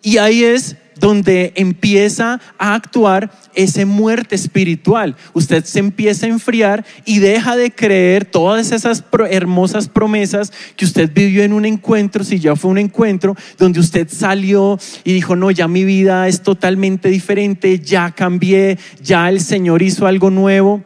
Y 0.00 0.16
ahí 0.16 0.44
es 0.44 0.76
donde 0.98 1.52
empieza 1.56 2.40
a 2.58 2.74
actuar 2.74 3.30
esa 3.54 3.84
muerte 3.86 4.34
espiritual. 4.34 5.16
Usted 5.32 5.64
se 5.64 5.78
empieza 5.78 6.26
a 6.26 6.30
enfriar 6.30 6.84
y 7.04 7.18
deja 7.18 7.56
de 7.56 7.70
creer 7.70 8.24
todas 8.24 8.72
esas 8.72 9.04
hermosas 9.30 9.88
promesas 9.88 10.52
que 10.76 10.84
usted 10.84 11.10
vivió 11.12 11.42
en 11.42 11.52
un 11.52 11.64
encuentro, 11.64 12.24
si 12.24 12.38
ya 12.38 12.56
fue 12.56 12.70
un 12.70 12.78
encuentro, 12.78 13.36
donde 13.58 13.80
usted 13.80 14.08
salió 14.10 14.78
y 15.04 15.12
dijo, 15.12 15.36
no, 15.36 15.50
ya 15.50 15.68
mi 15.68 15.84
vida 15.84 16.28
es 16.28 16.42
totalmente 16.42 17.08
diferente, 17.08 17.78
ya 17.78 18.10
cambié, 18.10 18.78
ya 19.02 19.28
el 19.28 19.40
Señor 19.40 19.82
hizo 19.82 20.06
algo 20.06 20.30
nuevo 20.30 20.84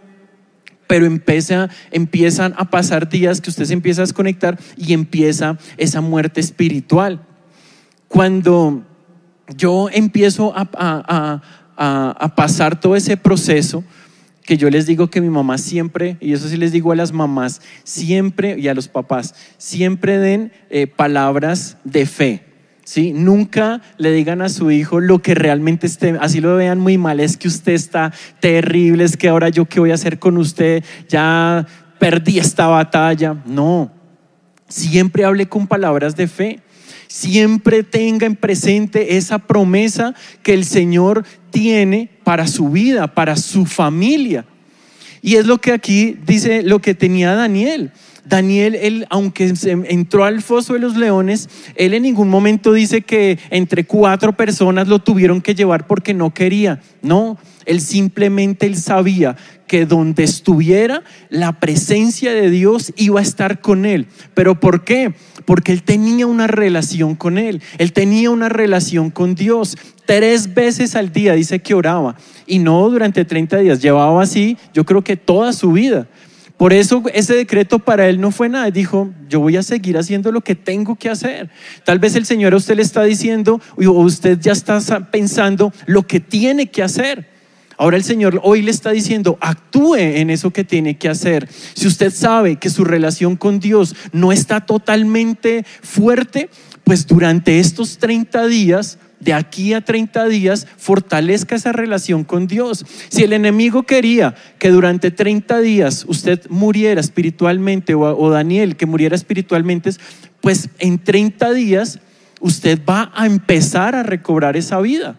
pero 0.87 1.07
empieza, 1.07 1.69
empiezan 1.93 2.52
a 2.57 2.69
pasar 2.69 3.09
días 3.09 3.40
que 3.40 3.49
usted 3.49 3.64
se 3.64 3.75
empieza 3.75 4.02
a 4.02 4.07
desconectar 4.07 4.59
y 4.76 4.93
empieza 4.93 5.57
esa 5.76 6.00
muerte 6.00 6.40
espiritual. 6.40 7.25
Cuando 8.09 8.85
yo 9.57 9.88
empiezo 9.90 10.52
a, 10.57 11.42
pasar 12.37 12.78
todo 12.78 12.95
ese 12.95 13.16
proceso 13.16 13.83
que 14.45 14.57
yo 14.57 14.69
les 14.69 14.87
digo 14.87 15.09
que 15.09 15.21
mi 15.21 15.30
mamá 15.30 15.59
siempre, 15.59 16.16
y 16.21 16.33
eso 16.33 16.49
sí 16.49 16.57
les 16.57 16.73
digo 16.73 16.92
a 16.92 16.97
las 16.97 17.12
mamás, 17.12 17.61
siempre, 17.85 18.59
y 18.59 18.69
a 18.69 18.75
los 18.75 18.88
papás, 18.88 19.35
siempre 19.59 20.19
den 20.19 20.52
eh, 20.71 20.87
palabras 20.87 21.76
de 21.85 22.07
fe. 22.07 22.45
¿Sí? 22.83 23.12
Nunca 23.12 23.83
le 23.99 24.11
digan 24.11 24.42
a 24.42 24.49
su 24.49 24.73
hijo 24.73 24.99
lo 24.99 25.21
que 25.21 25.37
realmente 25.37 25.87
esté, 25.87 26.16
así 26.21 26.40
lo 26.40 26.57
vean 26.57 26.80
muy 26.80 26.99
mal, 26.99 27.21
es 27.21 27.37
que 27.37 27.47
usted 27.47 27.73
está 27.73 28.12
terrible, 28.40 29.04
es 29.04 29.16
que 29.16 29.28
ahora 29.28 29.49
yo 29.49 29.66
qué 29.66 29.78
voy 29.78 29.92
a 29.92 29.95
hacer 29.95 30.19
con 30.19 30.37
usted, 30.37 30.83
ya 31.09 31.66
perdí 32.00 32.40
esta 32.40 32.66
batalla. 32.66 33.37
No, 33.47 33.92
siempre 34.66 35.25
hable 35.25 35.47
con 35.47 35.69
palabras 35.69 36.16
de 36.16 36.26
fe 36.26 36.61
siempre 37.11 37.83
tenga 37.83 38.25
en 38.25 38.37
presente 38.37 39.17
esa 39.17 39.40
promesa 39.40 40.14
que 40.45 40.55
el 40.55 40.64
Señor 40.64 41.25
tiene 41.50 42.09
para 42.23 42.47
su 42.47 42.69
vida, 42.69 43.12
para 43.12 43.35
su 43.37 43.67
familia. 43.67 44.45
Y 45.21 45.35
es 45.35 45.45
lo 45.45 45.59
que 45.59 45.73
aquí 45.73 46.17
dice 46.25 46.62
lo 46.62 46.79
que 46.79 46.95
tenía 46.95 47.35
Daniel. 47.35 47.90
Daniel, 48.25 48.76
él, 48.76 49.07
aunque 49.11 49.52
entró 49.88 50.25
al 50.25 50.40
foso 50.40 50.75
de 50.75 50.79
los 50.79 50.97
leones, 50.97 51.49
él 51.75 51.95
en 51.95 52.05
ningún 52.05 52.29
momento 52.29 52.73
dice 52.73 53.00
que 53.00 53.40
entre 53.50 53.85
cuatro 53.85 54.33
personas 54.37 54.87
lo 54.87 55.00
tuvieron 55.00 55.40
que 55.40 55.57
llevar 55.57 55.88
porque 55.88 56.14
no 56.14 56.33
quería. 56.33 56.81
No, 57.02 57.38
él 57.67 57.81
simplemente 57.81 58.67
él 58.67 58.76
sabía 58.76 59.37
que 59.67 59.87
donde 59.87 60.25
estuviera 60.25 61.05
la 61.29 61.61
presencia 61.61 62.33
de 62.33 62.50
Dios 62.50 62.93
iba 62.97 63.21
a 63.21 63.23
estar 63.23 63.61
con 63.61 63.87
él. 63.87 64.09
¿Pero 64.35 64.59
por 64.59 64.83
qué? 64.85 65.14
Porque 65.45 65.73
él 65.73 65.85
tenía 65.85 66.26
una 66.26 66.49
relación 66.49 67.14
con 67.14 67.38
él, 67.38 67.62
él 67.79 67.93
tenía 67.93 68.31
una 68.31 68.49
relación 68.49 69.11
con 69.11 69.35
Dios. 69.35 69.76
Tres 70.07 70.55
veces 70.55 70.97
al 70.97 71.12
día 71.12 71.35
dice 71.35 71.61
que 71.61 71.75
oraba 71.75 72.17
y 72.47 72.59
no 72.59 72.90
durante 72.90 73.25
30 73.25 73.59
días, 73.59 73.81
llevaba 73.81 74.23
así 74.23 74.57
yo 74.75 74.85
creo 74.85 75.02
que 75.02 75.17
toda 75.17 75.52
su 75.52 75.73
vida. 75.73 76.09
Por 76.57 76.75
eso 76.75 77.02
ese 77.14 77.35
decreto 77.35 77.79
para 77.79 78.07
él 78.07 78.21
no 78.21 78.31
fue 78.31 78.50
nada. 78.50 78.71
Dijo, 78.71 79.11
yo 79.31 79.40
voy 79.40 79.57
a 79.57 79.62
seguir 79.62 79.97
haciendo 79.97 80.31
lo 80.31 80.43
que 80.43 80.55
tengo 80.55 80.95
que 80.95 81.09
hacer. 81.09 81.49
Tal 81.85 81.99
vez 81.99 82.17
el 82.17 82.26
Señor 82.26 82.52
a 82.52 82.57
usted 82.57 82.76
le 82.76 82.83
está 82.83 83.02
diciendo, 83.02 83.62
o 83.79 83.90
usted 83.93 84.38
ya 84.38 84.52
está 84.52 84.79
pensando 85.11 85.73
lo 85.87 86.07
que 86.07 86.21
tiene 86.21 86.67
que 86.67 86.83
hacer. 86.83 87.40
Ahora 87.81 87.97
el 87.97 88.05
Señor 88.05 88.43
hoy 88.45 88.61
le 88.61 88.71
está 88.71 88.91
diciendo, 88.91 89.39
actúe 89.41 89.97
en 89.97 90.29
eso 90.29 90.51
que 90.51 90.65
tiene 90.65 90.99
que 90.99 91.09
hacer. 91.09 91.49
Si 91.73 91.87
usted 91.87 92.13
sabe 92.13 92.57
que 92.57 92.69
su 92.69 92.85
relación 92.85 93.37
con 93.37 93.59
Dios 93.59 93.97
no 94.13 94.33
está 94.33 94.61
totalmente 94.67 95.65
fuerte, 95.81 96.51
pues 96.85 97.07
durante 97.07 97.59
estos 97.59 97.97
30 97.97 98.49
días 98.49 98.99
de 99.19 99.33
aquí 99.33 99.73
a 99.73 99.81
30 99.81 100.27
días 100.27 100.67
fortalezca 100.77 101.57
esa 101.57 101.73
relación 101.73 102.23
con 102.23 102.47
Dios. 102.47 102.85
Si 103.09 103.23
el 103.23 103.33
enemigo 103.33 103.85
quería 103.85 104.35
que 104.59 104.69
durante 104.69 105.11
30 105.11 105.61
días 105.61 106.05
usted 106.07 106.51
muriera 106.51 107.01
espiritualmente 107.01 107.95
o, 107.95 108.29
Daniel 108.29 108.77
que 108.77 108.85
muriera 108.85 109.17
espiritualmente, 109.17 109.93
pues 110.43 110.69
en 110.81 110.99
30 110.99 111.55
días 111.55 111.99
usted 112.41 112.79
va 112.87 113.11
a 113.15 113.25
empezar 113.25 113.95
a 113.95 114.03
recobrar 114.03 114.59
esa 114.59 114.79
vida. 114.83 115.19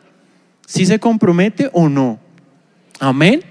Si 0.68 0.86
se 0.86 1.00
compromete 1.00 1.72
o 1.74 1.90
no. 1.90 2.20
Amén. 3.02 3.42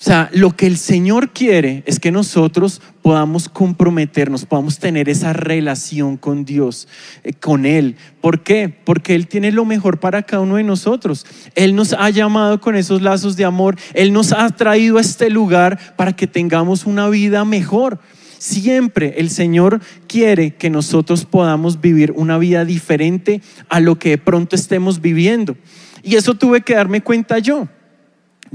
O 0.00 0.02
sea, 0.02 0.28
lo 0.32 0.56
que 0.56 0.66
el 0.66 0.76
Señor 0.76 1.30
quiere 1.30 1.84
es 1.86 2.00
que 2.00 2.10
nosotros 2.10 2.82
podamos 3.00 3.48
comprometernos, 3.48 4.44
podamos 4.44 4.80
tener 4.80 5.08
esa 5.08 5.32
relación 5.32 6.16
con 6.16 6.44
Dios, 6.44 6.88
eh, 7.22 7.32
con 7.32 7.64
Él. 7.64 7.94
¿Por 8.20 8.42
qué? 8.42 8.68
Porque 8.68 9.14
Él 9.14 9.28
tiene 9.28 9.52
lo 9.52 9.64
mejor 9.64 10.00
para 10.00 10.24
cada 10.24 10.42
uno 10.42 10.56
de 10.56 10.64
nosotros. 10.64 11.26
Él 11.54 11.76
nos 11.76 11.92
ha 11.92 12.10
llamado 12.10 12.60
con 12.60 12.74
esos 12.74 13.02
lazos 13.02 13.36
de 13.36 13.44
amor. 13.44 13.76
Él 13.94 14.12
nos 14.12 14.32
ha 14.32 14.50
traído 14.50 14.98
a 14.98 15.00
este 15.00 15.30
lugar 15.30 15.78
para 15.94 16.16
que 16.16 16.26
tengamos 16.26 16.86
una 16.86 17.08
vida 17.08 17.44
mejor. 17.44 18.00
Siempre 18.38 19.14
el 19.18 19.30
Señor 19.30 19.80
quiere 20.08 20.56
que 20.56 20.70
nosotros 20.70 21.24
podamos 21.24 21.80
vivir 21.80 22.12
una 22.16 22.36
vida 22.36 22.64
diferente 22.64 23.42
a 23.68 23.78
lo 23.78 23.96
que 24.00 24.08
de 24.08 24.18
pronto 24.18 24.56
estemos 24.56 25.00
viviendo. 25.00 25.56
Y 26.02 26.16
eso 26.16 26.34
tuve 26.34 26.62
que 26.62 26.74
darme 26.74 27.00
cuenta 27.00 27.38
yo. 27.38 27.68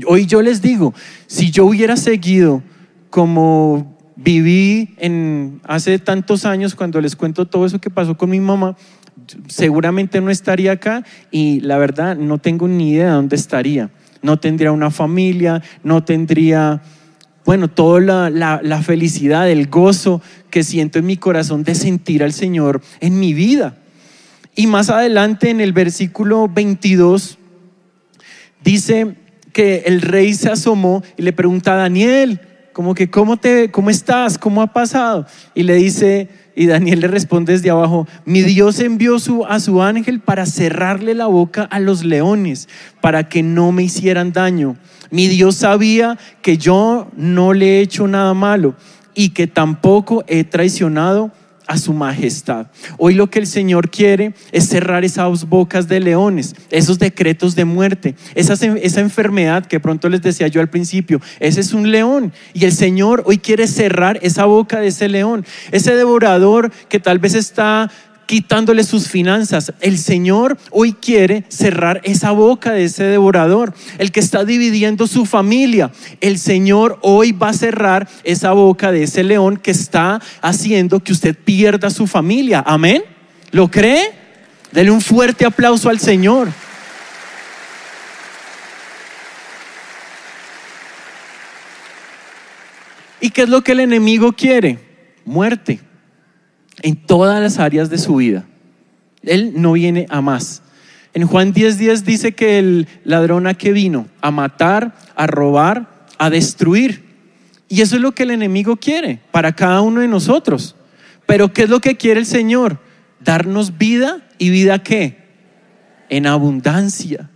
Hoy 0.06 0.26
yo 0.26 0.42
les 0.42 0.62
digo, 0.62 0.94
si 1.28 1.52
yo 1.52 1.66
hubiera 1.66 1.96
seguido 1.96 2.62
como 3.10 3.96
viví 4.18 4.96
en 4.98 5.62
hace 5.64 6.00
tantos 6.00 6.46
años 6.46 6.76
cuando 6.76 7.00
les 7.00 7.16
cuento 7.16 7.46
todo 7.46 7.66
eso 7.66 7.80
que 7.80 7.90
pasó 7.90 8.18
con 8.18 8.30
mi 8.30 8.40
mamá, 8.40 8.76
seguramente 9.48 10.20
no 10.22 10.30
estaría 10.30 10.74
acá 10.74 11.04
y 11.32 11.62
la 11.62 11.78
verdad 11.78 12.18
no 12.18 12.38
tengo 12.38 12.68
ni 12.68 12.92
idea 12.92 13.06
de 13.08 13.12
dónde 13.12 13.36
estaría. 13.36 13.90
No 14.22 14.38
tendría 14.40 14.72
una 14.72 14.92
familia, 14.92 15.62
no 15.84 16.04
tendría, 16.04 16.82
bueno, 17.46 17.70
toda 17.70 18.30
la, 18.30 18.60
la 18.62 18.82
felicidad, 18.82 19.50
el 19.50 19.68
gozo 19.68 20.22
que 20.50 20.64
siento 20.64 21.00
en 21.00 21.06
mi 21.06 21.18
corazón 21.18 21.64
de 21.64 21.76
sentir 21.76 22.24
al 22.24 22.34
Señor 22.34 22.82
en 23.00 23.20
mi 23.20 23.34
vida. 23.34 23.78
Y 24.56 24.68
más 24.68 24.90
adelante 24.90 25.50
en 25.50 25.62
el 25.62 25.74
versículo 25.74 26.48
22 26.48 27.38
dice 28.64 29.16
que 29.56 29.84
el 29.86 30.02
rey 30.02 30.34
se 30.34 30.50
asomó 30.50 31.02
y 31.16 31.22
le 31.22 31.32
pregunta 31.32 31.72
a 31.72 31.78
Daniel, 31.78 32.42
como 32.74 32.94
que, 32.94 33.10
¿cómo, 33.10 33.38
te, 33.38 33.72
cómo 33.72 33.90
estás? 33.90 34.38
¿Cómo 34.38 34.62
ha 34.62 34.68
pasado? 34.68 35.26
Y 35.54 35.64
le 35.64 35.76
dice, 35.76 36.28
y 36.58 36.66
Daniel 36.66 37.00
le 37.00 37.08
responde 37.08 37.54
desde 37.54 37.70
abajo, 37.70 38.06
mi 38.26 38.42
Dios 38.42 38.82
envió 38.82 39.18
su, 39.18 39.46
a 39.46 39.62
su 39.62 39.82
ángel 39.82 40.20
para 40.20 40.46
cerrarle 40.46 41.14
la 41.14 41.28
boca 41.28 41.64
a 41.64 41.80
los 41.80 42.04
leones, 42.04 42.68
para 43.00 43.30
que 43.30 43.44
no 43.44 43.72
me 43.72 43.84
hicieran 43.84 44.34
daño. 44.34 44.76
Mi 45.10 45.30
Dios 45.30 45.56
sabía 45.56 46.18
que 46.42 46.58
yo 46.58 47.10
no 47.16 47.54
le 47.54 47.78
he 47.78 47.80
hecho 47.80 48.10
nada 48.10 48.34
malo 48.34 48.76
y 49.14 49.30
que 49.30 49.48
tampoco 49.48 50.26
he 50.28 50.44
traicionado 50.44 51.32
a 51.68 51.78
su 51.78 51.94
majestad. 51.94 52.68
Hoy 52.98 53.14
lo 53.14 53.30
que 53.30 53.40
el 53.40 53.48
Señor 53.48 53.90
quiere 53.90 54.34
es 54.52 54.68
cerrar 54.68 55.04
esas 55.04 55.48
bocas 55.48 55.88
de 55.88 56.00
leones, 56.00 56.56
esos 56.70 57.00
decretos 57.00 57.56
de 57.56 57.66
muerte, 57.66 58.16
esa, 58.36 58.56
enfermedad 59.02 59.66
que 59.66 59.80
pronto 59.80 60.10
les 60.10 60.22
decía 60.22 60.48
yo 60.48 60.62
al 60.62 60.70
principio, 60.70 61.22
ese 61.40 61.62
es 61.62 61.74
un 61.74 61.92
león 61.92 62.34
y 62.54 62.66
el 62.66 62.72
Señor 62.72 63.24
hoy 63.26 63.38
quiere 63.38 63.68
cerrar 63.68 64.20
esa 64.22 64.46
boca 64.46 64.80
de 64.80 64.88
ese 64.88 65.10
león, 65.10 65.46
ese 65.72 65.96
devorador 65.96 66.72
que 66.90 67.00
tal 67.00 67.20
vez 67.20 67.36
está 67.36 67.92
quitándole 68.26 68.84
sus 68.84 69.08
finanzas. 69.08 69.74
El 69.82 69.98
Señor 69.98 70.58
hoy 70.72 70.94
quiere 70.94 71.44
cerrar 71.50 72.02
esa 72.04 72.32
boca 72.32 72.72
de 72.72 72.86
ese 72.86 73.04
devorador, 73.04 73.74
el 73.98 74.12
que 74.12 74.20
está 74.20 74.44
dividiendo 74.44 75.08
su 75.08 75.26
familia. 75.26 75.92
El 76.22 76.38
Señor 76.38 77.00
hoy 77.02 77.32
va 77.32 77.50
a 77.50 77.54
cerrar 77.54 78.08
esa 78.24 78.52
boca 78.52 78.92
de 78.92 79.04
ese 79.04 79.24
león 79.24 79.58
que 79.58 79.72
está 79.72 80.22
haciendo 80.42 81.00
que 81.00 81.14
usted 81.14 81.36
pierda 81.36 81.90
su 81.90 82.08
familia. 82.08 82.64
Amén. 82.66 83.04
¿Lo 83.52 83.70
cree? 83.70 84.12
Dele 84.72 84.92
un 84.92 85.02
fuerte 85.02 85.46
aplauso 85.46 85.90
al 85.90 86.00
Señor. 86.00 86.50
¿Y 93.22 93.30
qué 93.30 93.44
es 93.44 93.50
lo 93.50 93.64
que 93.64 93.72
el 93.72 93.80
enemigo 93.80 94.34
quiere? 94.34 94.80
Muerte 95.24 95.80
en 96.82 96.96
todas 96.96 97.42
las 97.42 97.60
áreas 97.60 97.90
de 97.90 97.98
su 97.98 98.16
vida. 98.18 98.46
Él 99.24 99.54
no 99.56 99.74
viene 99.74 100.06
a 100.10 100.22
más. 100.22 100.62
En 101.14 101.26
Juan 101.26 101.54
10:10 101.54 102.04
dice 102.04 102.34
que 102.34 102.60
el 102.60 102.88
ladrón 103.04 103.48
a 103.48 103.54
qué 103.54 103.72
vino? 103.72 104.08
A 104.22 104.32
matar, 104.32 104.96
a 105.16 105.28
robar, 105.28 106.08
a 106.18 106.30
destruir. 106.30 107.04
Y 107.68 107.82
eso 107.82 107.96
es 107.96 108.02
lo 108.02 108.12
que 108.12 108.24
el 108.24 108.32
enemigo 108.32 108.76
quiere 108.76 109.20
para 109.32 109.54
cada 109.56 109.82
uno 109.82 110.02
de 110.02 110.08
nosotros. 110.08 110.76
Pero 111.26 111.54
¿qué 111.54 111.64
es 111.64 111.70
lo 111.70 111.80
que 111.80 111.98
quiere 111.98 112.20
el 112.20 112.26
Señor? 112.26 112.80
Darnos 113.24 113.78
vida 113.78 114.28
y 114.38 114.50
vida 114.50 114.84
qué? 114.84 115.26
En 116.10 116.28
abundancia. 116.28 117.30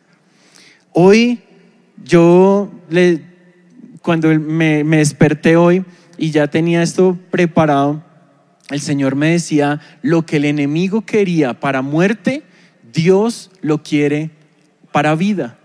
Hoy 0.91 1.39
yo, 2.03 2.71
le, 2.89 3.23
cuando 4.01 4.27
me, 4.39 4.83
me 4.83 4.97
desperté 4.97 5.55
hoy 5.55 5.83
y 6.17 6.31
ya 6.31 6.47
tenía 6.47 6.83
esto 6.83 7.17
preparado, 7.31 8.03
el 8.69 8.81
Señor 8.81 9.15
me 9.15 9.31
decía, 9.31 9.79
lo 10.01 10.25
que 10.25 10.37
el 10.37 10.45
enemigo 10.45 11.01
quería 11.01 11.59
para 11.59 11.81
muerte, 11.81 12.43
Dios 12.93 13.51
lo 13.61 13.81
quiere 13.81 14.31
para 14.91 15.15
vida. 15.15 15.59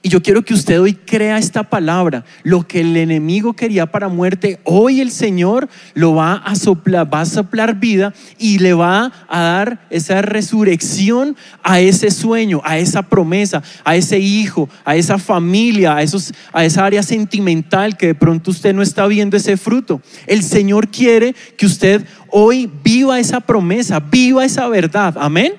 Y 0.00 0.10
yo 0.10 0.22
quiero 0.22 0.44
que 0.44 0.54
usted 0.54 0.80
hoy 0.80 0.94
crea 0.94 1.38
esta 1.38 1.64
palabra. 1.64 2.24
Lo 2.44 2.66
que 2.68 2.80
el 2.80 2.96
enemigo 2.96 3.54
quería 3.54 3.86
para 3.86 4.08
muerte, 4.08 4.60
hoy 4.62 5.00
el 5.00 5.10
Señor 5.10 5.68
lo 5.94 6.14
va 6.14 6.34
a 6.34 6.54
soplar, 6.54 7.12
va 7.12 7.22
a 7.22 7.26
soplar 7.26 7.80
vida 7.80 8.14
y 8.38 8.58
le 8.58 8.74
va 8.74 9.12
a 9.28 9.40
dar 9.40 9.86
esa 9.90 10.22
resurrección 10.22 11.36
a 11.64 11.80
ese 11.80 12.12
sueño, 12.12 12.62
a 12.64 12.78
esa 12.78 13.02
promesa, 13.02 13.62
a 13.82 13.96
ese 13.96 14.20
hijo, 14.20 14.68
a 14.84 14.94
esa 14.94 15.18
familia, 15.18 15.96
a, 15.96 16.02
esos, 16.02 16.32
a 16.52 16.64
esa 16.64 16.86
área 16.86 17.02
sentimental 17.02 17.96
que 17.96 18.06
de 18.06 18.14
pronto 18.14 18.52
usted 18.52 18.72
no 18.72 18.82
está 18.82 19.04
viendo 19.08 19.36
ese 19.36 19.56
fruto. 19.56 20.00
El 20.28 20.44
Señor 20.44 20.88
quiere 20.88 21.34
que 21.56 21.66
usted 21.66 22.06
hoy 22.30 22.70
viva 22.82 23.18
esa 23.18 23.40
promesa, 23.40 24.00
viva 24.00 24.44
esa 24.44 24.68
verdad. 24.68 25.14
Amén. 25.18 25.54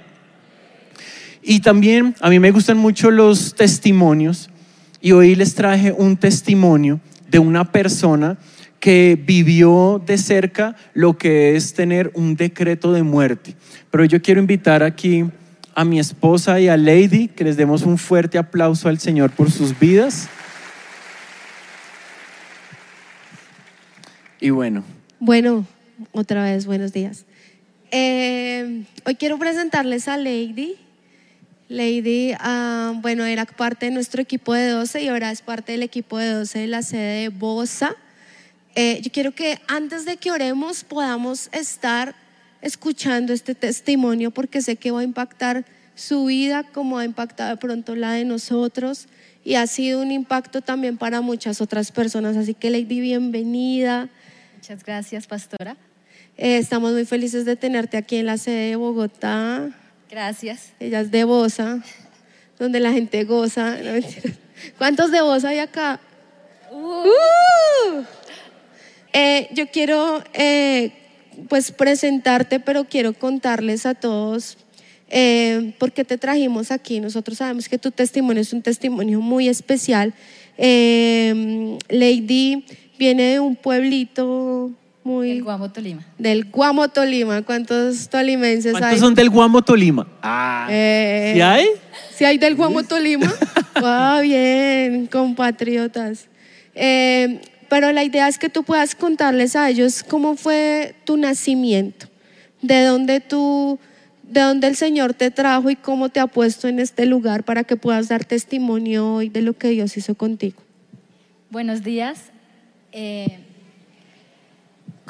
Y 1.42 1.62
también 1.62 2.16
a 2.20 2.30
mí 2.30 2.40
me 2.40 2.52
gustan 2.52 2.78
mucho 2.78 3.12
los 3.12 3.56
testimonios 3.56 4.50
y 5.02 5.14
hoy 5.14 5.36
les 5.36 5.56
traje 5.56 5.92
un 5.92 6.18
testimonio 6.18 7.00
de 7.30 7.40
una 7.40 7.72
persona 7.72 8.38
que 8.80 9.22
vivió 9.22 10.02
de 10.06 10.18
cerca 10.18 10.76
lo 10.94 11.18
que 11.18 11.56
es 11.56 11.74
tener 11.74 12.12
un 12.14 12.36
decreto 12.36 12.94
de 12.94 13.04
muerte. 13.04 13.56
Pero 13.92 14.06
yo 14.06 14.22
quiero 14.22 14.40
invitar 14.40 14.84
aquí 14.84 15.26
a 15.76 15.86
mi 15.86 16.00
esposa 16.00 16.60
y 16.60 16.68
a 16.68 16.78
Lady, 16.78 17.28
que 17.28 17.44
les 17.44 17.58
demos 17.58 17.84
un 17.84 17.98
fuerte 17.98 18.38
aplauso 18.38 18.90
al 18.90 19.00
Señor 19.00 19.32
por 19.32 19.52
sus 19.52 19.78
vidas. 19.78 20.28
Y 24.42 24.50
bueno. 24.50 24.84
Bueno, 25.20 25.66
otra 26.12 26.44
vez, 26.44 26.66
buenos 26.66 26.94
días. 26.94 27.26
Eh, 27.92 28.84
hoy 29.06 29.16
quiero 29.16 29.38
presentarles 29.38 30.08
a 30.08 30.18
Lady. 30.18 30.76
Lady, 31.68 32.34
ah, 32.40 32.94
bueno, 32.98 33.26
era 33.26 33.46
parte 33.46 33.88
de 33.88 33.92
nuestro 33.92 34.22
equipo 34.22 34.54
de 34.54 34.70
12 34.70 35.04
y 35.04 35.08
ahora 35.08 35.32
es 35.32 35.42
parte 35.42 35.72
del 35.74 35.84
equipo 35.84 36.18
de 36.18 36.30
12 36.30 36.60
de 36.60 36.68
la 36.68 36.82
sede 36.82 37.22
de 37.22 37.30
Bosa. 37.30 37.96
Eh, 38.76 39.02
yo 39.02 39.12
quiero 39.12 39.34
que 39.34 39.60
antes 39.68 40.06
de 40.06 40.18
que 40.18 40.32
oremos 40.32 40.84
podamos 40.84 41.50
estar 41.52 42.16
escuchando 42.62 43.34
este 43.34 43.56
testimonio 43.56 44.32
porque 44.32 44.62
sé 44.62 44.76
que 44.76 44.92
va 44.92 45.02
a 45.02 45.04
impactar 45.04 45.66
su 45.96 46.26
vida 46.26 46.64
como 46.64 46.98
ha 46.98 47.06
impactado 47.06 47.52
de 47.52 47.58
pronto 47.58 47.96
la 47.96 48.14
de 48.14 48.26
nosotros 48.26 49.08
y 49.44 49.56
ha 49.56 49.68
sido 49.68 50.02
un 50.02 50.12
impacto 50.12 50.62
también 50.62 50.98
para 50.98 51.22
muchas 51.22 51.62
otras 51.62 51.92
personas. 51.92 52.38
Así 52.38 52.54
que 52.54 52.70
Lady, 52.70 53.02
bienvenida. 53.02 54.10
Muchas 54.56 54.84
gracias, 54.84 55.28
pastora. 55.28 55.78
Eh, 56.41 56.58
estamos 56.58 56.93
muy 56.93 57.04
felices 57.04 57.43
de 57.43 57.58
tenerte 57.58 57.97
aquí 57.97 58.15
en 58.15 58.25
la 58.25 58.38
sede 58.38 58.69
de 58.69 58.78
Bogotá. 58.78 59.71
Gracias. 60.10 60.71
Ella 60.80 61.02
es 61.02 61.12
de 61.12 61.25
Bosa, 61.25 61.84
donde 62.58 62.80
la 62.80 62.93
gente 62.93 63.25
goza. 63.25 63.75
¿Cuántos 64.78 65.12
de 65.12 65.19
Bosa 65.19 65.49
hay 65.49 65.60
acá? 65.60 65.99
Uh. 66.71 66.78
Uh. 66.78 68.06
Eh, 69.12 69.49
yo 69.52 69.67
quiero 69.67 70.23
eh, 70.34 70.93
pues 71.49 71.73
presentarte, 71.73 72.62
pero 72.62 72.86
quiero 72.86 73.12
contarles 73.12 73.86
a 73.86 73.93
todos 73.93 74.58
eh, 75.10 75.73
por 75.78 75.91
qué 75.91 76.06
te 76.06 76.17
trajimos 76.17 76.71
aquí. 76.71 77.02
Nosotros 77.02 77.39
sabemos 77.39 77.67
que 77.67 77.78
tu 77.78 77.91
testimonio 77.91 78.43
es 78.43 78.54
un 78.54 78.62
testimonio 78.62 79.19
muy 79.19 79.49
especial. 79.49 80.13
Lady 80.58 81.36
viene 82.97 83.23
de 83.23 83.39
un 83.41 83.58
pueblito 83.58 84.71
del 85.04 85.44
Guamo 85.44 85.72
Tolima. 85.72 86.06
Del 86.18 86.46
Guamo 86.46 86.90
Tolima. 86.90 87.42
¿Cuántos 87.42 88.10
tolimenses 88.10 88.76
hay? 88.76 88.80
¿Cuántos 88.80 89.00
son 89.00 89.16
del 89.16 89.30
Guamo 89.30 89.62
Tolima? 89.62 90.08
Ah. 90.22 90.68
Eh, 90.70 91.32
¿Sí 91.34 91.42
hay? 91.42 91.66
¿Sí 92.16 92.26
hay 92.26 92.38
del 92.38 92.56
Guamo 92.56 92.84
Tolima? 92.84 93.34
ah, 93.76 94.20
bien, 94.22 95.08
compatriotas. 95.08 96.28
Eh, 96.76 97.42
pero 97.70 97.92
la 97.92 98.04
idea 98.04 98.28
es 98.28 98.38
que 98.38 98.50
tú 98.50 98.64
puedas 98.64 98.96
contarles 98.96 99.56
a 99.56 99.70
ellos 99.70 100.04
cómo 100.04 100.36
fue 100.36 100.96
tu 101.06 101.18
nacimiento, 101.18 102.08
de 102.62 102.84
dónde 102.84 103.20
tú, 103.20 103.80
de 104.24 104.42
dónde 104.42 104.68
el 104.68 104.76
Señor 104.76 105.14
te 105.14 105.32
trajo 105.32 105.70
y 105.70 105.76
cómo 105.76 106.10
te 106.10 106.20
ha 106.20 106.28
puesto 106.28 106.68
en 106.68 106.80
este 106.80 107.06
lugar 107.06 107.44
para 107.44 107.64
que 107.64 107.78
puedas 107.78 108.10
dar 108.10 108.26
testimonio 108.26 109.16
hoy 109.16 109.30
de 109.30 109.42
lo 109.42 109.54
que 109.54 109.70
Dios 109.70 109.96
hizo 109.98 110.16
contigo. 110.16 110.62
Buenos 111.52 111.84
días. 111.84 112.32
Eh, 112.92 113.40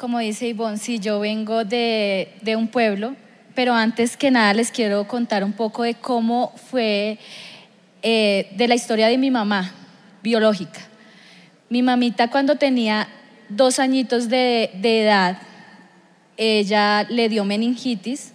como 0.00 0.18
dice 0.18 0.48
Ivonne, 0.48 0.78
sí, 0.78 0.98
yo 0.98 1.20
vengo 1.20 1.62
de, 1.66 2.32
un 2.56 2.68
pueblo, 2.68 3.16
pero 3.54 3.74
antes 3.74 4.16
que 4.16 4.30
nada 4.30 4.54
les 4.54 4.70
quiero 4.70 5.06
contar 5.06 5.44
un 5.44 5.52
poco 5.52 5.82
de 5.82 5.92
cómo 5.92 6.54
fue, 6.70 7.18
eh, 8.00 8.50
de 8.56 8.66
la 8.66 8.74
historia 8.74 9.08
de 9.08 9.18
mi 9.18 9.30
mamá 9.30 9.74
biológica. 10.22 10.80
Mi 11.68 11.82
mamita 11.82 12.30
cuando 12.30 12.56
tenía 12.56 13.08
dos 13.50 13.78
añitos 13.78 14.30
de, 14.30 14.70
de 14.80 15.02
edad, 15.02 15.36
ella 16.38 17.04
le 17.10 17.28
dio 17.28 17.44
meningitis 17.44 18.32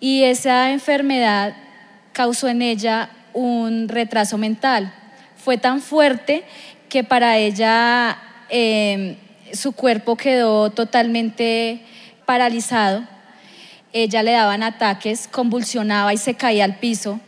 y 0.00 0.24
esa 0.24 0.72
enfermedad 0.72 1.54
causó 2.12 2.48
en 2.48 2.62
ella 2.62 3.10
un 3.32 3.88
retraso 3.88 4.38
mental. 4.38 4.92
Fue 5.36 5.56
tan 5.56 5.80
fuerte 5.80 6.42
que 6.88 7.04
para 7.04 7.38
ella 7.38 8.18
eh, 8.48 9.18
su 9.54 9.72
cuerpo 9.72 10.16
quedó 10.16 10.70
totalmente 10.70 11.80
paralizado. 12.26 13.04
Ella 13.92 14.22
le 14.22 14.32
daban 14.32 14.62
ataques, 14.62 15.28
convulsionaba 15.28 16.12
y 16.12 16.16
se 16.16 16.34
caía 16.34 16.64
al 16.64 16.76
piso. 16.78 17.20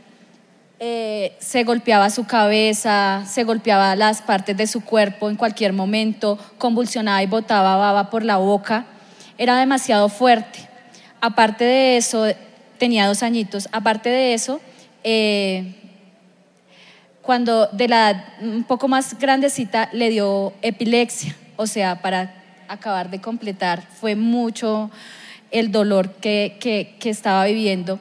Eh, 0.78 1.34
se 1.38 1.64
golpeaba 1.64 2.10
su 2.10 2.26
cabeza, 2.26 3.24
se 3.26 3.44
golpeaba 3.44 3.96
las 3.96 4.20
partes 4.20 4.56
de 4.56 4.66
su 4.66 4.84
cuerpo 4.84 5.30
en 5.30 5.36
cualquier 5.36 5.72
momento, 5.72 6.38
convulsionaba 6.58 7.22
y 7.22 7.26
botaba 7.26 7.76
baba 7.76 8.10
por 8.10 8.24
la 8.24 8.36
boca. 8.36 8.84
Era 9.38 9.58
demasiado 9.58 10.08
fuerte. 10.08 10.68
Aparte 11.20 11.64
de 11.64 11.96
eso, 11.96 12.26
tenía 12.78 13.06
dos 13.06 13.22
añitos. 13.22 13.68
Aparte 13.72 14.10
de 14.10 14.34
eso, 14.34 14.60
eh, 15.02 15.74
cuando 17.22 17.66
de 17.68 17.88
la 17.88 18.10
edad 18.10 18.24
un 18.40 18.64
poco 18.64 18.86
más 18.86 19.18
grandecita 19.18 19.88
le 19.92 20.10
dio 20.10 20.52
epilepsia, 20.62 21.34
o 21.57 21.66
sea, 21.66 22.03
para 22.03 22.35
acabar 22.69 23.11
de 23.11 23.21
completar, 23.21 23.83
fue 24.01 24.16
mucho 24.16 24.90
el 25.51 25.73
dolor 25.73 26.11
que, 26.14 26.57
que, 26.61 27.11
estaba 27.11 27.45
viviendo. 27.45 28.01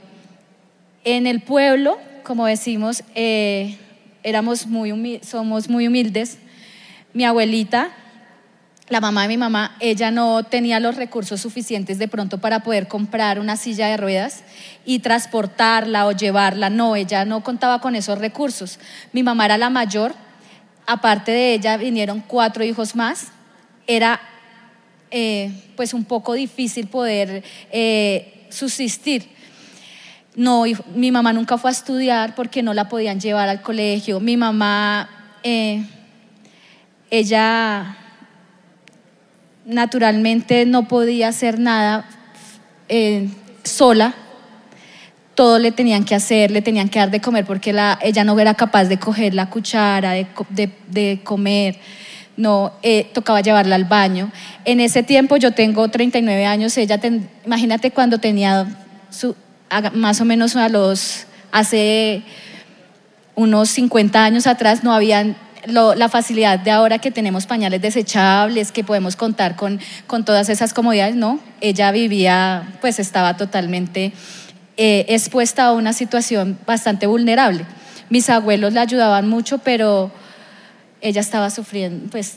En 1.04 1.28
el 1.28 1.42
pueblo, 1.42 2.00
como 2.24 2.46
decimos, 2.46 3.04
eh, 3.14 3.78
éramos 4.24 4.68
muy 4.68 5.20
somos 5.24 5.70
muy 5.70 5.88
humildes. 5.88 6.40
Mi 7.14 7.24
abuelita 7.24 7.92
la 8.88 9.02
mamá 9.02 9.24
de 9.24 9.30
mi 9.30 9.38
mamá, 9.38 9.76
ella 9.80 10.12
no 10.12 10.44
tenía 10.44 10.80
los 10.80 10.96
recursos 10.96 11.42
suficientes 11.42 11.98
de 11.98 12.08
pronto 12.08 12.38
para 12.38 12.60
poder 12.60 12.88
comprar 12.88 13.40
una 13.40 13.58
silla 13.58 13.88
de 13.88 13.98
ruedas 13.98 14.44
y 14.86 15.00
transportarla 15.00 16.06
o 16.06 16.12
llevarla. 16.12 16.70
No, 16.70 16.96
ella 16.96 17.26
no 17.26 17.42
contaba 17.44 17.82
con 17.82 17.96
esos 17.96 18.20
recursos. 18.20 18.80
Mi 19.12 19.24
mamá 19.24 19.46
era 19.46 19.58
la 19.58 19.72
mayor, 19.72 20.14
aparte 20.86 21.32
de 21.32 21.54
ella 21.54 21.78
vinieron 21.78 22.24
cuatro 22.28 22.64
hijos 22.64 22.96
más. 22.96 23.30
Era 23.88 24.20
eh, 25.12 25.52
pues 25.76 25.94
un 25.94 26.04
poco 26.04 26.34
difícil 26.34 26.88
poder 26.88 27.44
eh, 27.72 28.48
subsistir. 28.50 29.30
No, 30.36 30.66
mi 30.94 31.12
mamá 31.12 31.32
nunca 31.32 31.58
fue 31.58 31.70
a 31.70 31.74
estudiar 31.74 32.36
porque 32.36 32.62
no 32.62 32.74
la 32.74 32.90
podían 32.90 33.20
llevar 33.20 33.48
al 33.48 33.62
colegio. 33.62 34.20
Mi 34.20 34.36
mamá, 34.36 35.10
eh, 35.44 35.86
ella 37.10 37.98
naturalmente 39.66 40.66
no 40.66 40.88
podía 40.88 41.30
hacer 41.30 41.60
nada 41.60 42.10
sola. 43.66 44.14
Todo 45.34 45.60
le 45.60 45.72
tenían 45.72 46.06
que 46.06 46.16
hacer, 46.16 46.52
le 46.52 46.62
tenían 46.62 46.88
que 46.88 47.00
dar 47.00 47.12
de 47.12 47.20
comer 47.20 47.46
porque 47.46 47.74
la, 47.74 48.00
ella 48.02 48.24
no 48.24 48.40
era 48.40 48.54
capaz 48.54 48.86
de 48.86 48.98
coger 48.98 49.34
la 49.34 49.50
cuchara, 49.50 50.14
de, 50.14 51.20
comer. 51.24 51.78
No, 52.38 52.74
eh, 52.84 53.10
tocaba 53.14 53.42
llevarla 53.42 53.76
al 53.76 53.86
baño. 53.86 54.32
En 54.66 54.80
ese 54.80 55.04
tiempo 55.04 55.38
yo 55.38 55.52
tengo 55.52 55.88
39 55.88 56.46
años, 56.46 56.78
ella, 56.78 57.00
imagínate 57.46 57.92
cuando 57.92 58.20
tenía 58.20 58.68
más 59.94 60.22
o 60.22 60.26
menos 60.26 60.56
a 60.56 60.70
los, 60.70 61.26
hace 61.52 62.24
unos 63.36 63.70
50 63.70 64.24
años 64.24 64.48
atrás 64.48 64.84
no 64.84 64.94
habían 64.94 65.36
la 65.68 66.10
facilidad 66.10 66.60
de 66.60 66.72
ahora 66.72 67.00
que 67.00 67.12
tenemos 67.12 67.48
pañales 67.48 67.82
desechables, 67.82 68.72
que 68.72 68.84
podemos 68.84 69.16
contar 69.16 69.56
con, 69.56 69.80
con 70.08 70.24
todas 70.24 70.50
esas 70.50 70.74
comodidades, 70.74 71.16
no, 71.16 71.40
ella 71.62 71.92
vivía, 71.92 72.78
pues 72.82 73.00
estaba 73.00 73.36
totalmente 73.36 74.14
eh, 74.78 75.06
expuesta 75.10 75.66
a 75.66 75.74
una 75.74 75.94
situación 75.94 76.58
bastante 76.68 77.08
vulnerable. 77.08 77.66
Mis 78.10 78.30
abuelos 78.30 78.74
la 78.74 78.82
ayudaban 78.82 79.28
mucho, 79.28 79.58
pero 79.58 80.12
ella 81.06 81.22
estaba 81.22 81.50
sufriendo, 81.50 82.10
pues... 82.10 82.36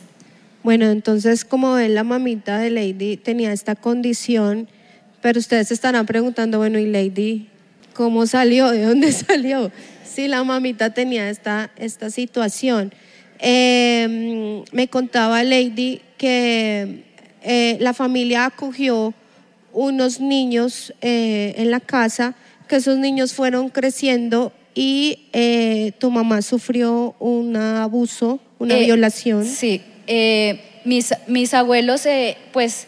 Bueno, 0.63 0.91
entonces 0.91 1.45
como 1.45 1.75
ven, 1.75 1.95
la 1.95 2.05
mamita 2.05 2.59
de 2.59 2.71
Lady 2.71 3.17
tenía 3.17 3.53
esta 3.53 3.75
condición, 3.75 4.69
pero 5.23 5.39
ustedes 5.39 5.69
se 5.69 5.75
estarán 5.75 6.05
preguntando, 6.05 6.59
bueno, 6.59 6.79
¿y 6.79 6.87
Lady 6.87 7.49
cómo 7.95 8.27
salió? 8.27 8.71
¿De 8.71 8.83
dónde 8.83 9.13
salió? 9.29 9.71
Si 10.05 10.29
la 10.29 10.45
mamita 10.45 10.93
tenía 10.93 11.31
esta, 11.31 11.71
esta 11.77 12.11
situación. 12.11 12.93
Eh, 13.39 14.65
me 14.73 14.89
contaba 14.89 15.43
Lady 15.45 16.03
que 16.19 17.05
eh, 17.43 17.79
la 17.81 17.95
familia 17.95 18.47
acogió 18.47 19.15
unos 19.73 20.21
niños 20.21 20.93
eh, 21.01 21.55
en 21.57 21.71
la 21.71 21.81
casa, 21.81 22.35
que 22.69 22.77
esos 22.77 22.99
niños 22.99 23.33
fueron 23.33 23.71
creciendo 23.71 24.53
y 24.75 25.29
eh, 25.33 25.93
tu 25.99 26.11
mamá 26.11 26.43
sufrió 26.43 27.17
un 27.19 27.57
abuso, 27.57 28.41
una 28.59 28.77
violación. 28.77 29.45
Sí, 29.45 29.83
mis, 30.85 31.15
mis, 31.27 31.55
abuelos, 31.55 32.07
pues 32.53 32.87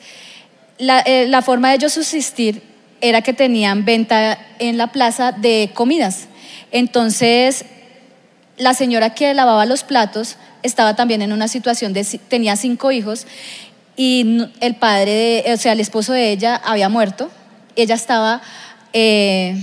la, 0.78 1.04
la 1.26 1.42
forma 1.42 1.70
de 1.70 1.76
ellos 1.76 1.92
subsistir 1.92 2.62
era 3.00 3.22
que 3.22 3.32
tenían 3.32 3.84
venta 3.84 4.38
en 4.58 4.76
la 4.76 4.88
plaza 4.88 5.32
de 5.32 5.70
comidas. 5.74 6.28
Entonces, 6.70 7.64
la 8.56 8.74
señora 8.74 9.14
que 9.14 9.32
lavaba 9.34 9.66
los 9.66 9.82
platos 9.84 10.36
estaba 10.62 10.94
también 10.94 11.22
en 11.22 11.32
una 11.32 11.48
situación 11.48 11.92
de, 11.92 12.04
tenía 12.28 12.56
cinco 12.56 12.92
hijos 12.92 13.26
y 13.96 14.46
el 14.60 14.76
padre, 14.76 15.44
o 15.52 15.56
sea, 15.56 15.72
el 15.72 15.80
esposo 15.80 16.12
de 16.12 16.30
ella 16.30 16.56
había 16.56 16.88
muerto, 16.88 17.30
ella 17.76 17.94
estaba 17.94 18.42
eh, 18.92 19.56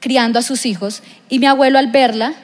criando 0.00 0.38
a 0.38 0.42
sus 0.42 0.66
hijos 0.66 1.02
y 1.28 1.38
mi 1.38 1.46
abuelo 1.46 1.78
al 1.78 1.88
verla, 1.88 2.34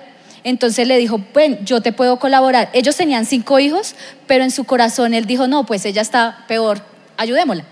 entonces 0.46 0.86
le 0.86 0.96
dijo, 0.96 1.20
bueno, 1.34 1.56
yo 1.64 1.80
te 1.80 1.90
puedo 1.90 2.20
colaborar. 2.20 2.70
Ellos 2.72 2.96
tenían 2.96 3.26
cinco 3.26 3.58
hijos, 3.58 3.96
pero 4.28 4.44
en 4.44 4.52
su 4.52 4.62
corazón 4.62 5.12
él 5.12 5.26
dijo, 5.26 5.48
no, 5.48 5.66
pues 5.66 5.84
ella 5.84 6.00
está 6.00 6.44
peor, 6.46 6.80
ayudémosla. 7.16 7.64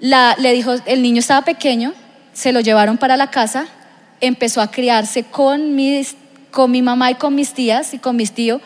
La, 0.00 0.34
le 0.36 0.52
dijo, 0.52 0.74
el 0.84 1.00
niño 1.00 1.20
estaba 1.20 1.44
pequeño, 1.44 1.94
se 2.32 2.50
lo 2.50 2.58
llevaron 2.58 2.98
para 2.98 3.16
la 3.16 3.30
casa, 3.30 3.68
empezó 4.20 4.60
a 4.60 4.72
criarse 4.72 5.22
con, 5.22 5.76
mis, 5.76 6.16
con 6.50 6.72
mi 6.72 6.82
mamá 6.82 7.12
y 7.12 7.14
con 7.14 7.36
mis 7.36 7.54
tías 7.54 7.94
y 7.94 7.98
con 7.98 8.16
mis 8.16 8.32
tíos 8.32 8.60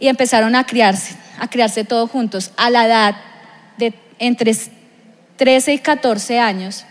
y 0.00 0.08
empezaron 0.08 0.54
a 0.54 0.64
criarse, 0.64 1.16
a 1.38 1.50
criarse 1.50 1.84
todos 1.84 2.10
juntos. 2.10 2.52
A 2.56 2.70
la 2.70 2.86
edad 2.86 3.16
de 3.76 3.92
entre 4.18 4.56
13 5.36 5.74
y 5.74 5.78
14 5.80 6.38
años, 6.38 6.86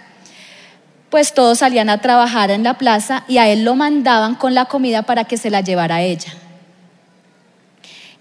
pues 1.10 1.34
todos 1.34 1.60
salían 1.60 1.90
a 1.90 2.02
trabajar 2.02 2.52
en 2.52 2.64
la 2.64 2.78
plaza 2.78 3.24
y 3.28 3.38
a 3.38 3.48
él 3.48 3.64
lo 3.64 3.76
mandaban 3.76 4.36
con 4.36 4.54
la 4.54 4.66
comida 4.66 5.04
para 5.04 5.24
que 5.24 5.38
se 5.38 5.50
la 5.50 5.62
llevara 5.62 5.96
a 5.96 6.02
ella. 6.02 6.34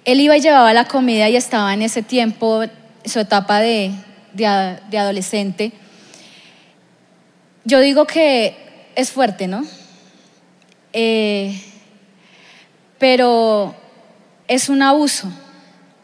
Él 0.04 0.20
iba 0.20 0.36
y 0.36 0.40
llevaba 0.40 0.72
la 0.72 0.84
comida 0.84 1.28
y 1.28 1.36
estaba 1.36 1.74
en 1.74 1.82
ese 1.82 2.02
tiempo, 2.02 2.62
su 3.04 3.18
etapa 3.18 3.58
de, 3.58 3.92
de 4.32 4.98
adolescente. 4.98 5.72
Yo 7.64 7.80
digo 7.80 8.06
que 8.06 8.56
es 8.94 9.10
fuerte, 9.10 9.48
¿no? 9.48 9.64
Eh, 10.92 11.60
pero 12.98 13.74
es 14.48 14.68
un 14.68 14.82
abuso, 14.82 15.28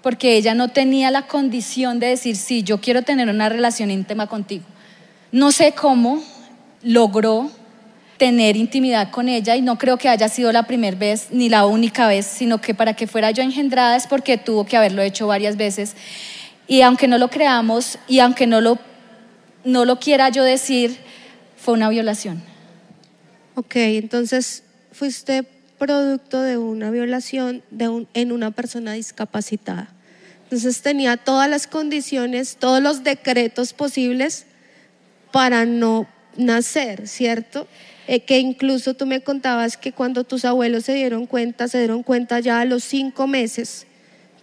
porque 0.03 0.37
ella 0.37 0.55
no 0.55 0.69
tenía 0.69 1.11
la 1.11 1.29
condición 1.29 2.01
de 2.01 2.09
decir, 2.09 2.37
sí, 2.37 2.63
yo 2.63 2.81
quiero 2.81 3.03
tener 3.03 3.29
una 3.29 3.49
relación 3.49 3.91
íntima 3.91 4.27
contigo. 4.27 4.65
No 5.31 5.53
sé 5.53 5.73
cómo 5.73 6.23
logró 6.83 7.51
tener 8.19 8.57
intimidad 8.57 9.11
con 9.11 9.29
ella 9.29 9.57
y 9.57 9.63
no 9.63 9.79
creo 9.79 9.97
que 9.97 10.09
haya 10.09 10.29
sido 10.29 10.53
la 10.53 10.63
primera 10.65 10.97
vez 10.97 11.29
ni 11.31 11.49
la 11.49 11.67
única 11.67 12.07
vez, 12.07 12.27
sino 12.27 12.61
que 12.61 12.75
para 12.75 12.95
que 12.95 13.07
fuera 13.07 13.31
yo 13.33 13.43
engendrada 13.43 13.97
es 13.97 14.07
porque 14.07 14.39
tuvo 14.39 14.65
que 14.65 14.77
haberlo 14.77 15.03
hecho 15.03 15.27
varias 15.27 15.57
veces. 15.57 15.97
Y 16.69 16.83
aunque 16.83 17.09
no 17.09 17.19
lo 17.19 17.29
creamos 17.31 17.99
y 18.07 18.21
aunque 18.21 18.47
no 18.47 18.61
lo, 18.61 18.79
no 19.65 19.85
lo 19.85 19.99
quiera 19.99 20.29
yo 20.29 20.45
decir, 20.45 20.97
fue 21.57 21.75
una 21.75 21.89
violación. 21.89 22.43
Ok, 23.55 23.75
entonces 23.77 24.63
fuiste 24.93 25.45
producto 25.79 26.41
de 26.43 26.59
una 26.59 26.91
violación 26.93 27.65
de 27.71 28.07
en 28.15 28.31
una 28.31 28.53
persona 28.53 28.93
discapacitada. 28.93 29.89
Entonces 30.45 30.81
tenía 30.83 31.17
todas 31.17 31.51
las 31.51 31.67
condiciones, 31.67 32.57
todos 32.57 32.81
los 32.81 33.03
decretos 33.03 33.73
posibles 33.73 34.47
para 35.33 35.65
no 35.65 36.07
nacer, 36.37 37.09
¿cierto? 37.09 37.67
Eh, 38.09 38.21
que 38.21 38.39
incluso 38.39 38.95
tú 38.95 39.07
me 39.07 39.21
contabas 39.21 39.77
que 39.77 39.93
cuando 39.93 40.25
tus 40.25 40.45
abuelos 40.45 40.85
se 40.85 40.95
dieron 40.95 41.27
cuenta, 41.27 41.69
se 41.69 41.79
dieron 41.79 42.03
cuenta 42.03 42.41
ya 42.41 42.61
a 42.61 42.65
los 42.65 42.83
cinco 42.85 43.27
meses, 43.27 43.87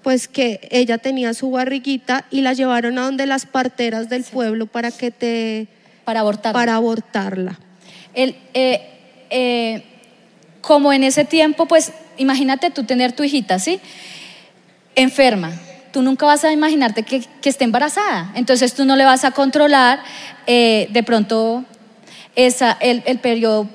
pues 0.01 0.27
que 0.27 0.67
ella 0.71 0.97
tenía 0.97 1.33
su 1.33 1.51
barriguita 1.51 2.25
y 2.31 2.41
la 2.41 2.53
llevaron 2.53 2.97
a 2.97 3.03
donde 3.03 3.25
las 3.25 3.45
parteras 3.45 4.09
del 4.09 4.23
pueblo 4.23 4.65
para 4.65 4.91
que 4.91 5.11
te... 5.11 5.67
Para 6.05 6.21
abortarla. 6.21 6.59
Para 6.59 6.75
abortarla. 6.75 7.59
El, 8.13 8.35
eh, 8.53 8.81
eh, 9.29 9.83
como 10.61 10.93
en 10.93 11.03
ese 11.03 11.25
tiempo, 11.25 11.67
pues 11.67 11.91
imagínate 12.17 12.71
tú 12.71 12.83
tener 12.83 13.11
tu 13.13 13.23
hijita, 13.23 13.59
¿sí? 13.59 13.79
Enferma. 14.95 15.51
Tú 15.91 16.01
nunca 16.01 16.25
vas 16.25 16.43
a 16.43 16.51
imaginarte 16.51 17.03
que, 17.03 17.23
esté 17.43 17.63
embarazada. 17.63 18.31
Entonces 18.35 18.73
tú 18.73 18.85
no 18.85 18.95
le 18.95 19.05
vas 19.05 19.23
a 19.23 19.31
controlar 19.31 19.99
eh, 20.45 20.87
de 20.91 21.03
pronto 21.03 21.65
esa, 22.45 22.77
el, 22.79 23.03
el 23.05 23.19
periodo. 23.19 23.67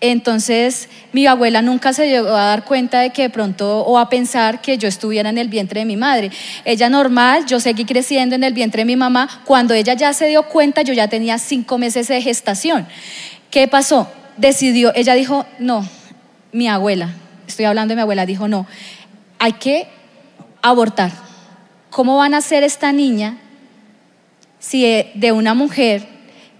entonces 0.00 0.88
mi 1.12 1.26
abuela 1.26 1.62
nunca 1.62 1.92
se 1.92 2.08
llegó 2.08 2.28
a 2.28 2.44
dar 2.44 2.64
cuenta 2.64 3.00
de 3.00 3.10
que 3.10 3.22
de 3.22 3.30
pronto 3.30 3.80
o 3.80 3.98
a 3.98 4.08
pensar 4.08 4.60
que 4.60 4.78
yo 4.78 4.88
estuviera 4.88 5.30
en 5.30 5.38
el 5.38 5.48
vientre 5.48 5.80
de 5.80 5.86
mi 5.86 5.96
madre. 5.96 6.30
Ella 6.64 6.88
normal, 6.88 7.46
yo 7.46 7.60
seguí 7.60 7.84
creciendo 7.84 8.34
en 8.34 8.44
el 8.44 8.52
vientre 8.52 8.82
de 8.82 8.86
mi 8.86 8.96
mamá. 8.96 9.42
Cuando 9.44 9.74
ella 9.74 9.94
ya 9.94 10.12
se 10.12 10.26
dio 10.26 10.44
cuenta, 10.44 10.82
yo 10.82 10.92
ya 10.92 11.08
tenía 11.08 11.38
cinco 11.38 11.78
meses 11.78 12.08
de 12.08 12.22
gestación. 12.22 12.86
¿Qué 13.50 13.66
pasó? 13.66 14.08
decidió, 14.38 14.92
ella 14.94 15.14
dijo, 15.14 15.44
no, 15.58 15.86
mi 16.52 16.68
abuela, 16.68 17.10
estoy 17.46 17.66
hablando 17.66 17.92
de 17.92 17.96
mi 17.96 18.02
abuela, 18.02 18.24
dijo, 18.24 18.48
no, 18.48 18.66
hay 19.38 19.52
que 19.54 19.88
abortar. 20.62 21.12
¿Cómo 21.90 22.16
van 22.16 22.34
a 22.34 22.40
ser 22.40 22.62
esta 22.62 22.92
niña 22.92 23.36
si 24.58 25.04
de 25.14 25.32
una 25.32 25.54
mujer 25.54 26.06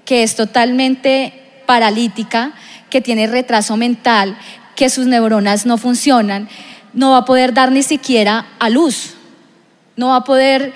que 0.09 0.23
es 0.23 0.37
totalmente 0.37 1.35
paralítica, 1.67 2.53
que 2.89 3.03
tiene 3.03 3.27
retraso 3.27 3.77
mental, 3.77 4.39
que 4.75 4.89
sus 4.89 5.05
neuronas 5.05 5.67
no 5.67 5.77
funcionan, 5.77 6.49
no 6.95 7.11
va 7.11 7.19
a 7.19 7.25
poder 7.27 7.53
dar 7.53 7.71
ni 7.71 7.83
siquiera 7.83 8.47
a 8.59 8.71
luz, 8.71 9.17
no 9.97 10.09
va 10.09 10.17
a 10.17 10.25
poder 10.25 10.73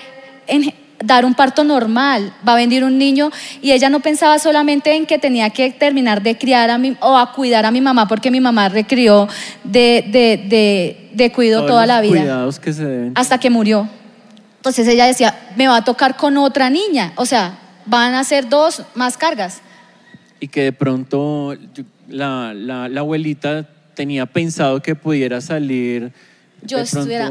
dar 1.03 1.25
un 1.25 1.33
parto 1.33 1.63
normal, 1.63 2.31
va 2.47 2.53
a 2.53 2.57
venir 2.57 2.83
un 2.83 2.99
niño 2.99 3.31
y 3.59 3.71
ella 3.71 3.89
no 3.89 4.01
pensaba 4.01 4.37
solamente 4.37 4.93
en 4.95 5.07
que 5.07 5.17
tenía 5.17 5.49
que 5.49 5.71
terminar 5.71 6.21
de 6.21 6.37
criar 6.37 6.69
a 6.69 6.77
mi, 6.77 6.95
o 6.99 7.17
a 7.17 7.33
cuidar 7.33 7.65
a 7.65 7.71
mi 7.71 7.81
mamá 7.81 8.07
porque 8.07 8.29
mi 8.29 8.39
mamá 8.39 8.69
recrió 8.69 9.27
de, 9.63 10.05
de, 10.11 11.09
de, 11.11 11.31
cuido 11.31 11.65
toda 11.65 11.87
la 11.87 12.01
vida. 12.01 12.19
Cuidados 12.19 12.59
que 12.59 12.71
se 12.71 12.85
deben. 12.85 13.13
Hasta 13.15 13.39
que 13.39 13.49
murió. 13.49 13.89
Entonces 14.57 14.87
ella 14.87 15.07
decía, 15.07 15.35
me 15.55 15.67
va 15.67 15.77
a 15.77 15.83
tocar 15.83 16.17
con 16.17 16.37
otra 16.37 16.69
niña, 16.69 17.13
o 17.15 17.25
sea, 17.25 17.61
van 17.85 18.13
a 18.15 18.23
ser 18.23 18.49
dos 18.49 18.83
más 18.95 19.17
cargas. 19.17 19.61
Y 20.39 20.47
que 20.47 20.63
de 20.63 20.73
pronto 20.73 21.55
la, 22.07 22.53
la, 22.53 22.89
la 22.89 22.99
abuelita 22.99 23.67
tenía 23.93 24.25
pensado 24.25 24.81
que 24.81 24.95
pudiera 24.95 25.41
salir. 25.41 26.11
Yo 26.61 26.79
estuviera 26.79 27.29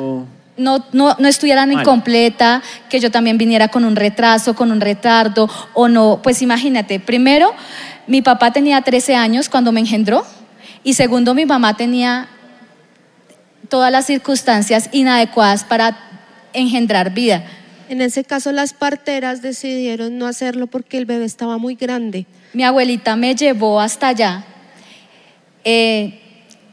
no, 0.56 0.84
no, 0.92 1.16
no 1.18 1.28
estuvieran 1.28 1.72
incompleta, 1.72 2.62
que 2.88 3.00
yo 3.00 3.10
también 3.10 3.38
viniera 3.38 3.68
con 3.68 3.84
un 3.84 3.96
retraso, 3.96 4.54
con 4.54 4.70
un 4.70 4.80
retardo, 4.80 5.48
o 5.74 5.88
no, 5.88 6.20
pues 6.22 6.42
imagínate, 6.42 7.00
primero, 7.00 7.54
mi 8.06 8.22
papá 8.22 8.52
tenía 8.52 8.80
13 8.82 9.16
años 9.16 9.48
cuando 9.48 9.72
me 9.72 9.80
engendró, 9.80 10.26
y 10.84 10.94
segundo, 10.94 11.34
mi 11.34 11.46
mamá 11.46 11.76
tenía 11.76 12.28
todas 13.68 13.90
las 13.90 14.06
circunstancias 14.06 14.90
inadecuadas 14.92 15.64
para 15.64 15.96
engendrar 16.52 17.14
vida. 17.14 17.44
En 17.92 18.00
ese 18.00 18.24
caso, 18.24 18.52
las 18.52 18.72
parteras 18.72 19.42
decidieron 19.42 20.16
no 20.16 20.26
hacerlo 20.26 20.66
porque 20.66 20.96
el 20.96 21.04
bebé 21.04 21.26
estaba 21.26 21.58
muy 21.58 21.74
grande. 21.74 22.24
Mi 22.54 22.64
abuelita 22.64 23.16
me 23.16 23.34
llevó 23.34 23.82
hasta 23.82 24.08
allá. 24.08 24.46
Eh, 25.62 26.18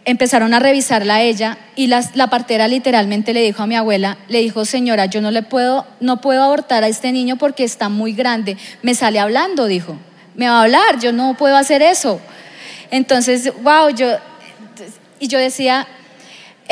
empezaron 0.05 0.53
a 0.53 0.59
revisarla 0.59 1.15
a 1.15 1.21
ella 1.21 1.57
y 1.75 1.87
la, 1.87 2.01
partera 2.29 2.69
literalmente 2.69 3.33
le 3.33 3.41
dijo 3.41 3.61
a 3.61 3.67
mi 3.67 3.75
abuela, 3.75 4.17
le 4.29 4.39
dijo, 4.39 4.63
señora, 4.63 5.07
yo 5.07 5.19
no 5.19 5.29
le 5.29 5.43
puedo, 5.43 5.85
no 5.99 6.21
puedo 6.21 6.41
abortar 6.41 6.85
a 6.85 6.87
este 6.87 7.11
niño 7.11 7.35
porque 7.35 7.65
está 7.65 7.89
muy 7.89 8.13
grande. 8.13 8.55
Me 8.81 8.95
sale 8.95 9.19
hablando, 9.19 9.65
dijo, 9.65 9.97
me 10.35 10.47
va 10.47 10.59
a 10.59 10.63
hablar, 10.63 11.01
yo 11.01 11.11
no 11.11 11.35
puedo 11.35 11.57
hacer 11.57 11.81
eso. 11.81 12.21
Entonces, 12.91 13.51
wow, 13.61 13.89
yo, 13.89 14.07
y 15.19 15.27
yo 15.27 15.37
decía, 15.37 15.85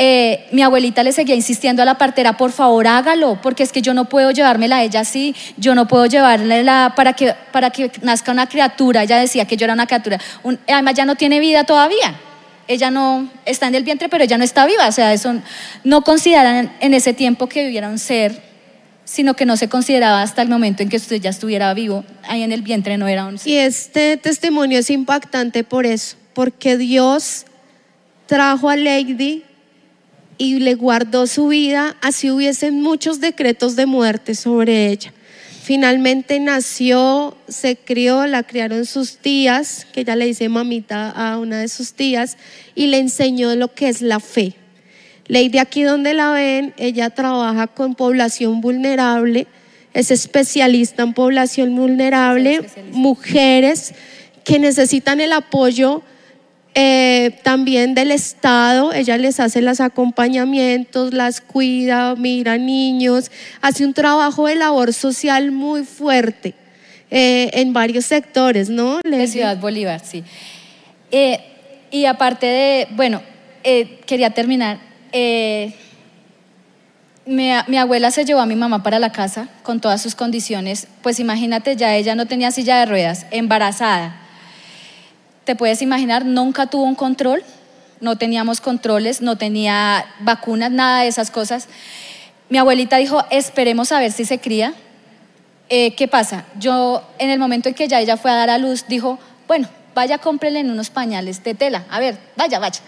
eh, 0.00 0.46
mi 0.52 0.62
abuelita 0.62 1.02
le 1.02 1.10
seguía 1.10 1.34
insistiendo 1.34 1.82
a 1.82 1.84
la 1.84 1.98
partera, 1.98 2.36
por 2.36 2.52
favor 2.52 2.86
hágalo, 2.86 3.40
porque 3.42 3.64
es 3.64 3.72
que 3.72 3.82
yo 3.82 3.94
no 3.94 4.04
puedo 4.04 4.30
llevármela 4.30 4.76
a 4.76 4.82
ella 4.84 5.00
así, 5.00 5.34
yo 5.56 5.74
no 5.74 5.88
puedo 5.88 6.06
llevarla 6.06 6.92
para 6.94 7.14
que, 7.14 7.34
para 7.50 7.70
que 7.70 7.90
nazca 8.02 8.30
una 8.30 8.48
criatura. 8.48 9.02
Ella 9.02 9.18
decía 9.18 9.44
que 9.44 9.56
yo 9.56 9.64
era 9.64 9.74
una 9.74 9.86
criatura. 9.86 10.20
además, 10.68 10.94
ya 10.94 11.04
no 11.04 11.16
tiene 11.16 11.40
vida 11.40 11.64
todavía 11.64 12.14
ella 12.68 12.90
no 12.90 13.28
está 13.46 13.66
en 13.66 13.74
el 13.74 13.82
vientre, 13.82 14.08
pero 14.10 14.22
ella 14.22 14.38
no 14.38 14.44
está 14.44 14.66
viva. 14.66 14.86
O 14.86 14.92
sea, 14.92 15.12
eso 15.14 15.34
no 15.84 16.02
consideran 16.02 16.70
en 16.80 16.94
ese 16.94 17.14
tiempo 17.14 17.48
que 17.48 17.64
viviera 17.64 17.88
un 17.88 17.98
ser, 17.98 18.42
sino 19.04 19.34
que 19.34 19.46
no 19.46 19.56
se 19.56 19.68
consideraba 19.68 20.20
hasta 20.20 20.42
el 20.42 20.50
momento 20.50 20.82
en 20.82 20.90
que 20.90 20.98
usted 20.98 21.16
ya 21.16 21.30
estuviera 21.30 21.72
vivo. 21.72 22.04
Ahí 22.24 22.42
en 22.42 22.52
el 22.52 22.60
vientre 22.60 22.98
no 22.98 23.08
era 23.08 23.24
un 23.24 23.38
ser. 23.38 23.50
Y 23.50 23.56
este 23.56 24.18
testimonio 24.18 24.78
es 24.78 24.90
impactante 24.90 25.64
por 25.64 25.86
eso, 25.86 26.16
porque 26.34 26.76
Dios 26.76 27.46
trajo 28.26 28.68
a 28.68 28.76
Lady 28.76 29.44
y 30.38 30.60
le 30.60 30.76
guardó 30.76 31.26
su 31.26 31.48
vida, 31.48 31.96
así 32.00 32.30
hubiesen 32.30 32.80
muchos 32.80 33.20
decretos 33.20 33.76
de 33.76 33.86
muerte 33.86 34.36
sobre 34.36 34.86
ella. 34.86 35.12
Finalmente 35.62 36.40
nació, 36.40 37.36
se 37.48 37.76
crió, 37.76 38.26
la 38.26 38.44
criaron 38.44 38.86
sus 38.86 39.18
tías, 39.18 39.86
que 39.92 40.00
ella 40.00 40.16
le 40.16 40.26
dice 40.26 40.48
mamita 40.48 41.10
a 41.10 41.38
una 41.38 41.58
de 41.58 41.68
sus 41.68 41.92
tías, 41.92 42.38
y 42.74 42.86
le 42.86 42.98
enseñó 42.98 43.54
lo 43.56 43.74
que 43.74 43.88
es 43.88 44.00
la 44.00 44.20
fe. 44.20 44.54
Lady 45.26 45.58
aquí 45.58 45.82
donde 45.82 46.14
la 46.14 46.30
ven, 46.30 46.72
ella 46.78 47.10
trabaja 47.10 47.66
con 47.66 47.96
población 47.96 48.62
vulnerable, 48.62 49.46
es 49.92 50.10
especialista 50.10 51.02
en 51.02 51.12
población 51.12 51.74
vulnerable, 51.74 52.64
mujeres 52.92 53.92
que 54.44 54.58
necesitan 54.58 55.20
el 55.20 55.32
apoyo 55.32 56.02
eh, 56.80 57.40
también 57.42 57.96
del 57.96 58.12
Estado, 58.12 58.92
ella 58.92 59.18
les 59.18 59.40
hace 59.40 59.60
los 59.62 59.80
acompañamientos, 59.80 61.12
las 61.12 61.40
cuida, 61.40 62.14
mira 62.14 62.56
niños, 62.56 63.32
hace 63.60 63.84
un 63.84 63.92
trabajo 63.92 64.46
de 64.46 64.54
labor 64.54 64.94
social 64.94 65.50
muy 65.50 65.84
fuerte 65.84 66.54
eh, 67.10 67.50
en 67.54 67.72
varios 67.72 68.04
sectores, 68.04 68.70
¿no? 68.70 69.00
De 69.02 69.26
Ciudad 69.26 69.56
Bolívar, 69.58 69.98
sí. 70.04 70.22
Eh, 71.10 71.40
y 71.90 72.04
aparte 72.04 72.46
de, 72.46 72.86
bueno, 72.92 73.22
quería 74.06 74.30
terminar. 74.30 74.78
Mi, 77.26 77.50
mi, 77.66 77.76
abuela 77.76 78.12
se 78.12 78.24
llevó 78.24 78.38
a 78.38 78.46
mi 78.46 78.54
mamá 78.54 78.84
para 78.84 79.00
la 79.00 79.10
casa 79.10 79.48
con 79.64 79.80
todas 79.80 80.00
sus 80.00 80.14
condiciones. 80.14 80.86
Pues 81.02 81.18
imagínate, 81.18 81.74
ya 81.74 81.96
ella 81.96 82.14
no 82.14 82.26
tenía 82.26 82.52
silla 82.52 82.78
de 82.78 82.86
ruedas, 82.86 83.26
embarazada 83.32 84.27
te 85.48 85.56
puedes 85.56 85.80
imaginar, 85.80 86.26
nunca 86.26 86.66
tuvo 86.66 86.82
un 86.82 86.94
control, 86.94 87.42
no 88.02 88.18
teníamos 88.18 88.60
controles, 88.60 89.22
no 89.22 89.38
tenía 89.38 90.04
vacunas, 90.20 90.70
nada 90.70 91.00
de 91.00 91.08
esas 91.08 91.30
cosas. 91.30 91.68
Mi 92.50 92.58
abuelita 92.58 92.98
dijo, 92.98 93.24
esperemos 93.30 93.90
a 93.90 93.98
ver 93.98 94.12
si 94.12 94.26
se 94.26 94.40
cría. 94.40 94.74
Eh, 95.70 95.94
¿Qué 95.94 96.06
pasa? 96.06 96.44
Yo, 96.58 97.02
en 97.18 97.30
el 97.30 97.38
momento 97.38 97.70
en 97.70 97.74
que 97.74 97.88
ya 97.88 97.98
ella 97.98 98.18
fue 98.18 98.30
a 98.30 98.34
dar 98.34 98.50
a 98.50 98.58
luz, 98.58 98.84
dijo, 98.88 99.18
bueno, 99.46 99.70
vaya, 99.94 100.18
cómprele 100.18 100.60
en 100.60 100.70
unos 100.70 100.90
pañales 100.90 101.42
de 101.42 101.54
tela. 101.54 101.86
A 101.88 101.98
ver, 101.98 102.18
vaya, 102.36 102.58
vaya. 102.58 102.80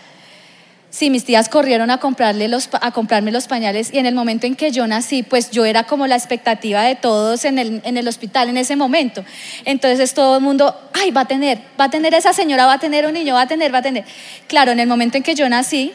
Sí, 0.91 1.09
mis 1.09 1.25
tías 1.25 1.49
corrieron 1.49 1.89
a, 1.91 1.99
comprarle 1.99 2.49
los, 2.49 2.69
a 2.73 2.91
comprarme 2.91 3.31
los 3.31 3.47
pañales 3.47 3.91
y 3.93 3.99
en 3.99 4.07
el 4.07 4.15
momento 4.15 4.49
en 4.49 4.57
que 4.57 4.73
yo 4.73 4.89
nací, 4.89 5.23
pues 5.23 5.53
yo 5.53 5.65
era 5.65 5.85
como 5.85 6.09
la 6.09 6.17
expectativa 6.17 6.83
de 6.83 6.97
todos 6.97 7.45
en 7.45 7.61
el, 7.61 7.81
en 7.85 7.97
el 7.97 8.09
hospital 8.09 8.49
en 8.49 8.57
ese 8.57 8.75
momento. 8.75 9.25
Entonces 9.65 10.15
todo 10.15 10.39
el 10.39 10.43
mundo, 10.43 10.77
ay, 10.93 11.13
va 11.13 11.23
a 11.23 11.29
tener, 11.29 11.59
va 11.81 11.85
a 11.85 11.91
tener 11.91 12.13
esa 12.15 12.33
señora, 12.33 12.67
va 12.67 12.75
a 12.75 12.81
tener 12.81 13.07
un 13.07 13.13
niño, 13.13 13.35
va 13.35 13.43
a 13.43 13.47
tener, 13.47 13.73
va 13.73 13.79
a 13.79 13.83
tener. 13.83 14.05
Claro, 14.49 14.73
en 14.73 14.81
el 14.81 14.89
momento 14.89 15.17
en 15.17 15.23
que 15.23 15.37
yo 15.37 15.49
nací, 15.49 15.93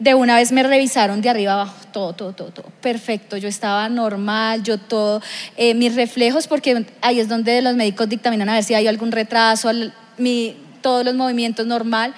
de 0.00 0.14
una 0.14 0.34
vez 0.34 0.50
me 0.50 0.64
revisaron 0.64 1.20
de 1.20 1.30
arriba 1.30 1.52
abajo, 1.52 1.76
todo, 1.92 2.12
todo, 2.14 2.32
todo, 2.32 2.50
todo, 2.50 2.66
perfecto, 2.80 3.36
yo 3.36 3.48
estaba 3.48 3.88
normal, 3.88 4.64
yo 4.64 4.78
todo, 4.78 5.22
eh, 5.56 5.74
mis 5.74 5.94
reflejos, 5.94 6.48
porque 6.48 6.84
ahí 7.00 7.20
es 7.20 7.28
donde 7.28 7.62
los 7.62 7.76
médicos 7.76 8.08
dictaminan 8.08 8.48
a 8.48 8.54
ver 8.54 8.64
si 8.64 8.74
hay 8.74 8.88
algún 8.88 9.12
retraso, 9.12 9.70
mi, 10.18 10.56
todos 10.82 11.04
los 11.04 11.14
movimientos 11.14 11.66
normal. 11.66 12.12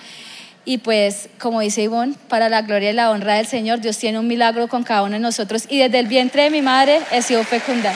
Y 0.69 0.79
pues, 0.79 1.29
como 1.39 1.61
dice 1.61 1.85
Ivonne, 1.85 2.15
para 2.29 2.49
la 2.49 2.63
gloria 2.63 2.91
y 2.91 2.93
la 2.93 3.13
honra 3.13 3.35
del 3.35 3.47
Señor, 3.47 3.81
Dios 3.81 3.97
tiene 3.99 4.19
un 4.19 4.27
milagro 4.27 4.67
con 4.67 4.83
cada 4.83 5.05
uno 5.05 5.13
de 5.13 5.21
nosotros. 5.21 5.65
Y 5.71 5.79
desde 5.79 6.01
el 6.01 6.09
vientre 6.09 6.43
de 6.43 6.51
mi 6.51 6.61
madre 6.61 6.99
he 7.13 7.23
sido 7.23 7.45
fecunda. 7.45 7.95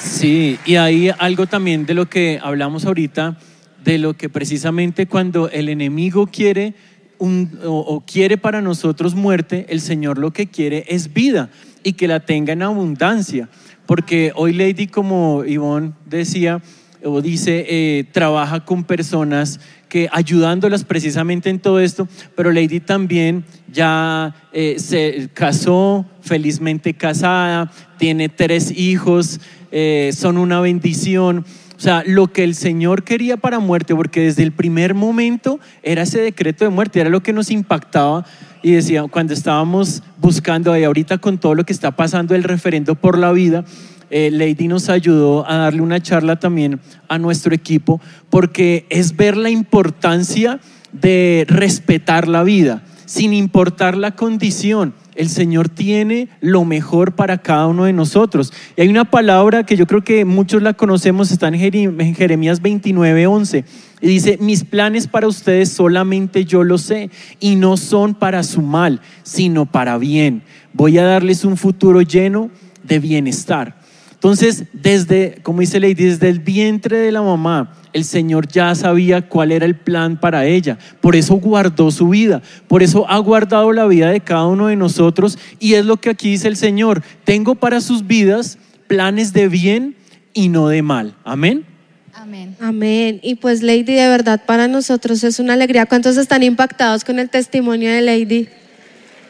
Sí, 0.00 0.56
y 0.64 0.76
hay 0.76 1.10
algo 1.18 1.46
también 1.46 1.84
de 1.84 1.94
lo 1.94 2.08
que 2.08 2.38
hablamos 2.40 2.84
ahorita, 2.84 3.36
de 3.84 3.98
lo 3.98 4.14
que 4.14 4.28
precisamente 4.28 5.06
cuando 5.06 5.48
el 5.50 5.68
enemigo 5.68 6.28
quiere 6.28 6.74
un, 7.18 7.58
o, 7.64 8.04
quiere 8.06 8.36
para 8.36 8.60
nosotros 8.60 9.16
muerte, 9.16 9.66
el 9.68 9.80
Señor 9.80 10.18
lo 10.18 10.32
que 10.32 10.46
quiere 10.46 10.84
es 10.88 11.12
vida 11.12 11.50
y 11.82 11.94
que 11.94 12.06
la 12.06 12.20
tenga 12.20 12.52
en 12.52 12.62
abundancia. 12.62 13.48
Porque 13.88 14.32
hoy 14.34 14.52
Lady, 14.52 14.86
como 14.86 15.46
Ivonne 15.46 15.94
decía, 16.04 16.60
o 17.02 17.22
dice, 17.22 17.64
eh, 17.66 18.04
trabaja 18.12 18.62
con 18.62 18.84
personas 18.84 19.60
que 19.88 20.10
ayudándolas 20.12 20.84
precisamente 20.84 21.48
en 21.48 21.58
todo 21.58 21.80
esto, 21.80 22.06
pero 22.36 22.52
Lady 22.52 22.80
también 22.80 23.46
ya 23.72 24.34
eh, 24.52 24.74
se 24.78 25.30
casó, 25.32 26.04
felizmente 26.20 26.92
casada, 26.92 27.72
tiene 27.96 28.28
tres 28.28 28.78
hijos, 28.78 29.40
eh, 29.72 30.10
son 30.14 30.36
una 30.36 30.60
bendición. 30.60 31.46
O 31.78 31.80
sea, 31.80 32.02
lo 32.04 32.26
que 32.26 32.42
el 32.42 32.56
Señor 32.56 33.04
quería 33.04 33.36
para 33.36 33.60
muerte, 33.60 33.94
porque 33.94 34.22
desde 34.22 34.42
el 34.42 34.50
primer 34.50 34.94
momento 34.94 35.60
era 35.84 36.02
ese 36.02 36.20
decreto 36.20 36.64
de 36.64 36.70
muerte, 36.70 36.98
era 36.98 37.08
lo 37.08 37.22
que 37.22 37.32
nos 37.32 37.52
impactaba 37.52 38.26
y 38.64 38.72
decía, 38.72 39.04
cuando 39.04 39.32
estábamos 39.32 40.02
buscando 40.20 40.72
ahí 40.72 40.82
ahorita 40.82 41.18
con 41.18 41.38
todo 41.38 41.54
lo 41.54 41.62
que 41.62 41.72
está 41.72 41.92
pasando 41.92 42.34
el 42.34 42.42
referendo 42.42 42.96
por 42.96 43.16
la 43.16 43.30
vida, 43.30 43.64
eh, 44.10 44.30
Lady 44.32 44.66
nos 44.66 44.88
ayudó 44.88 45.48
a 45.48 45.56
darle 45.56 45.82
una 45.82 46.00
charla 46.00 46.40
también 46.40 46.80
a 47.06 47.16
nuestro 47.16 47.54
equipo, 47.54 48.00
porque 48.28 48.84
es 48.90 49.16
ver 49.16 49.36
la 49.36 49.50
importancia 49.50 50.58
de 50.90 51.46
respetar 51.48 52.26
la 52.26 52.42
vida, 52.42 52.82
sin 53.04 53.32
importar 53.32 53.96
la 53.96 54.16
condición. 54.16 54.94
El 55.18 55.28
Señor 55.30 55.68
tiene 55.68 56.28
lo 56.40 56.64
mejor 56.64 57.16
para 57.16 57.38
cada 57.38 57.66
uno 57.66 57.86
de 57.86 57.92
nosotros. 57.92 58.52
Y 58.76 58.82
hay 58.82 58.88
una 58.88 59.04
palabra 59.04 59.66
que 59.66 59.76
yo 59.76 59.84
creo 59.84 60.04
que 60.04 60.24
muchos 60.24 60.62
la 60.62 60.74
conocemos, 60.74 61.32
está 61.32 61.48
en 61.48 62.14
Jeremías 62.14 62.62
29, 62.62 63.26
11. 63.26 63.64
Y 64.00 64.06
dice, 64.06 64.38
mis 64.40 64.62
planes 64.62 65.08
para 65.08 65.26
ustedes 65.26 65.70
solamente 65.70 66.44
yo 66.44 66.62
lo 66.62 66.78
sé 66.78 67.10
y 67.40 67.56
no 67.56 67.76
son 67.76 68.14
para 68.14 68.44
su 68.44 68.62
mal, 68.62 69.00
sino 69.24 69.66
para 69.66 69.98
bien. 69.98 70.44
Voy 70.72 70.98
a 70.98 71.04
darles 71.04 71.44
un 71.44 71.56
futuro 71.56 72.00
lleno 72.00 72.48
de 72.84 73.00
bienestar. 73.00 73.76
Entonces, 74.18 74.64
desde, 74.72 75.38
como 75.44 75.60
dice 75.60 75.78
Lady, 75.78 75.94
desde 75.94 76.28
el 76.28 76.40
vientre 76.40 76.98
de 76.98 77.12
la 77.12 77.22
mamá, 77.22 77.72
el 77.92 78.04
Señor 78.04 78.48
ya 78.48 78.74
sabía 78.74 79.22
cuál 79.28 79.52
era 79.52 79.64
el 79.64 79.76
plan 79.76 80.18
para 80.18 80.44
ella. 80.44 80.76
Por 81.00 81.14
eso 81.14 81.36
guardó 81.36 81.92
su 81.92 82.08
vida. 82.08 82.42
Por 82.66 82.82
eso 82.82 83.08
ha 83.08 83.18
guardado 83.18 83.72
la 83.72 83.86
vida 83.86 84.10
de 84.10 84.18
cada 84.18 84.46
uno 84.46 84.66
de 84.66 84.74
nosotros. 84.74 85.38
Y 85.60 85.74
es 85.74 85.86
lo 85.86 85.98
que 85.98 86.10
aquí 86.10 86.30
dice 86.30 86.48
el 86.48 86.56
Señor. 86.56 87.00
Tengo 87.22 87.54
para 87.54 87.80
sus 87.80 88.08
vidas 88.08 88.58
planes 88.88 89.32
de 89.32 89.46
bien 89.46 89.94
y 90.34 90.48
no 90.48 90.66
de 90.66 90.82
mal. 90.82 91.14
Amén. 91.22 91.64
Amén. 92.12 92.56
Amén. 92.60 93.20
Y 93.22 93.36
pues 93.36 93.62
Lady, 93.62 93.94
de 93.94 94.08
verdad 94.08 94.42
para 94.44 94.66
nosotros 94.66 95.22
es 95.22 95.38
una 95.38 95.52
alegría. 95.52 95.86
¿Cuántos 95.86 96.16
están 96.16 96.42
impactados 96.42 97.04
con 97.04 97.20
el 97.20 97.30
testimonio 97.30 97.92
de 97.92 98.02
Lady? 98.02 98.48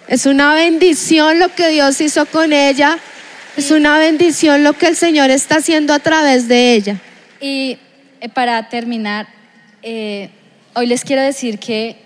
Es 0.08 0.24
una 0.24 0.54
bendición 0.54 1.38
lo 1.38 1.54
que 1.54 1.68
Dios 1.68 2.00
hizo 2.00 2.24
con 2.24 2.54
ella. 2.54 2.98
Es 3.58 3.72
una 3.72 3.98
bendición 3.98 4.62
lo 4.62 4.74
que 4.74 4.86
el 4.86 4.94
Señor 4.94 5.30
está 5.30 5.56
haciendo 5.56 5.92
a 5.92 5.98
través 5.98 6.46
de 6.46 6.74
ella. 6.74 7.00
Y 7.40 7.76
eh, 8.20 8.28
para 8.28 8.68
terminar, 8.68 9.26
eh, 9.82 10.30
hoy 10.74 10.86
les 10.86 11.02
quiero 11.02 11.22
decir 11.22 11.58
que 11.58 11.96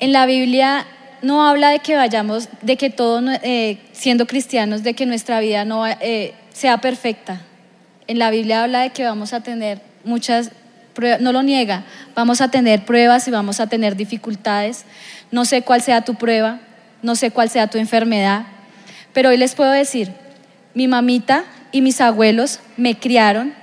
en 0.00 0.12
la 0.12 0.26
Biblia 0.26 0.86
no 1.22 1.48
habla 1.48 1.70
de 1.70 1.78
que 1.78 1.96
vayamos, 1.96 2.50
de 2.60 2.76
que 2.76 2.90
todos, 2.90 3.24
eh, 3.42 3.78
siendo 3.92 4.26
cristianos, 4.26 4.82
de 4.82 4.92
que 4.92 5.06
nuestra 5.06 5.40
vida 5.40 5.64
no 5.64 5.84
sea 6.52 6.76
perfecta. 6.76 7.40
En 8.06 8.18
la 8.18 8.30
Biblia 8.30 8.62
habla 8.62 8.80
de 8.80 8.90
que 8.90 9.02
vamos 9.02 9.32
a 9.32 9.42
tener 9.42 9.80
muchas 10.04 10.50
pruebas, 10.92 11.22
no 11.22 11.32
lo 11.32 11.42
niega, 11.42 11.84
vamos 12.14 12.42
a 12.42 12.50
tener 12.50 12.84
pruebas 12.84 13.26
y 13.26 13.30
vamos 13.30 13.60
a 13.60 13.66
tener 13.66 13.96
dificultades. 13.96 14.84
No 15.30 15.46
sé 15.46 15.62
cuál 15.62 15.80
sea 15.80 16.04
tu 16.04 16.16
prueba, 16.16 16.60
no 17.00 17.16
sé 17.16 17.30
cuál 17.30 17.48
sea 17.48 17.66
tu 17.68 17.78
enfermedad, 17.78 18.42
pero 19.14 19.30
hoy 19.30 19.38
les 19.38 19.54
puedo 19.54 19.70
decir, 19.70 20.25
mi 20.76 20.88
mamita 20.88 21.46
y 21.72 21.80
mis 21.80 22.02
abuelos 22.02 22.60
me 22.76 22.98
criaron, 22.98 23.54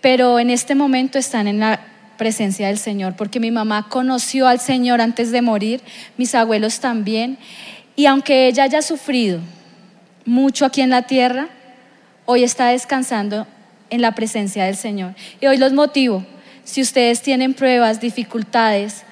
pero 0.00 0.38
en 0.38 0.48
este 0.48 0.74
momento 0.74 1.18
están 1.18 1.46
en 1.46 1.60
la 1.60 1.78
presencia 2.16 2.68
del 2.68 2.78
Señor, 2.78 3.16
porque 3.16 3.38
mi 3.38 3.50
mamá 3.50 3.90
conoció 3.90 4.48
al 4.48 4.60
Señor 4.60 5.02
antes 5.02 5.30
de 5.30 5.42
morir, 5.42 5.82
mis 6.16 6.34
abuelos 6.34 6.80
también, 6.80 7.36
y 7.96 8.06
aunque 8.06 8.46
ella 8.46 8.62
haya 8.62 8.80
sufrido 8.80 9.40
mucho 10.24 10.64
aquí 10.64 10.80
en 10.80 10.88
la 10.88 11.02
tierra, 11.02 11.50
hoy 12.24 12.44
está 12.44 12.68
descansando 12.68 13.46
en 13.90 14.00
la 14.00 14.12
presencia 14.12 14.64
del 14.64 14.76
Señor. 14.76 15.14
Y 15.42 15.46
hoy 15.46 15.58
los 15.58 15.74
motivo, 15.74 16.24
si 16.64 16.80
ustedes 16.80 17.20
tienen 17.20 17.52
pruebas, 17.52 18.00
dificultades, 18.00 19.02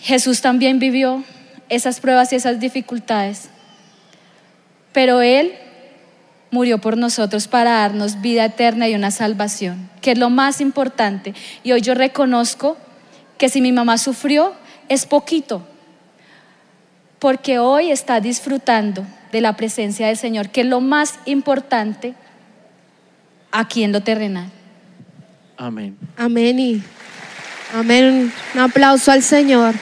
Jesús 0.00 0.40
también 0.40 0.78
vivió 0.78 1.22
esas 1.68 2.00
pruebas 2.00 2.32
y 2.32 2.36
esas 2.36 2.58
dificultades, 2.58 3.50
pero 4.92 5.22
Él 5.22 5.52
murió 6.50 6.78
por 6.78 6.96
nosotros 6.96 7.48
para 7.48 7.72
darnos 7.72 8.20
vida 8.20 8.44
eterna 8.44 8.88
y 8.88 8.94
una 8.94 9.10
salvación, 9.10 9.90
que 10.00 10.12
es 10.12 10.18
lo 10.18 10.30
más 10.30 10.60
importante. 10.60 11.34
Y 11.64 11.72
hoy 11.72 11.80
yo 11.80 11.94
reconozco 11.94 12.76
que 13.38 13.48
si 13.48 13.60
mi 13.60 13.72
mamá 13.72 13.98
sufrió, 13.98 14.52
es 14.88 15.06
poquito, 15.06 15.66
porque 17.18 17.58
hoy 17.58 17.90
está 17.90 18.20
disfrutando 18.20 19.06
de 19.32 19.40
la 19.40 19.56
presencia 19.56 20.08
del 20.08 20.18
Señor, 20.18 20.50
que 20.50 20.60
es 20.60 20.66
lo 20.66 20.80
más 20.80 21.18
importante 21.24 22.14
aquí 23.50 23.82
en 23.82 23.92
lo 23.92 24.02
terrenal. 24.02 24.50
Amén. 25.56 25.96
Amén 26.16 26.58
y 26.58 26.82
amén. 27.74 28.32
Un 28.54 28.60
aplauso 28.60 29.10
al 29.10 29.22
Señor. 29.22 29.74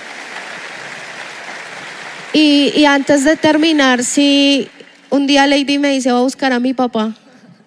Y, 2.33 2.73
y 2.77 2.85
antes 2.85 3.25
de 3.25 3.37
terminar, 3.37 4.05
si 4.05 4.71
un 5.11 5.27
día 5.27 5.47
Lady 5.47 5.79
me 5.79 5.91
dice, 5.91 6.11
voy 6.13 6.21
a 6.21 6.25
buscar 6.25 6.53
a 6.53 6.61
mi 6.61 6.75
papá. 6.75 7.15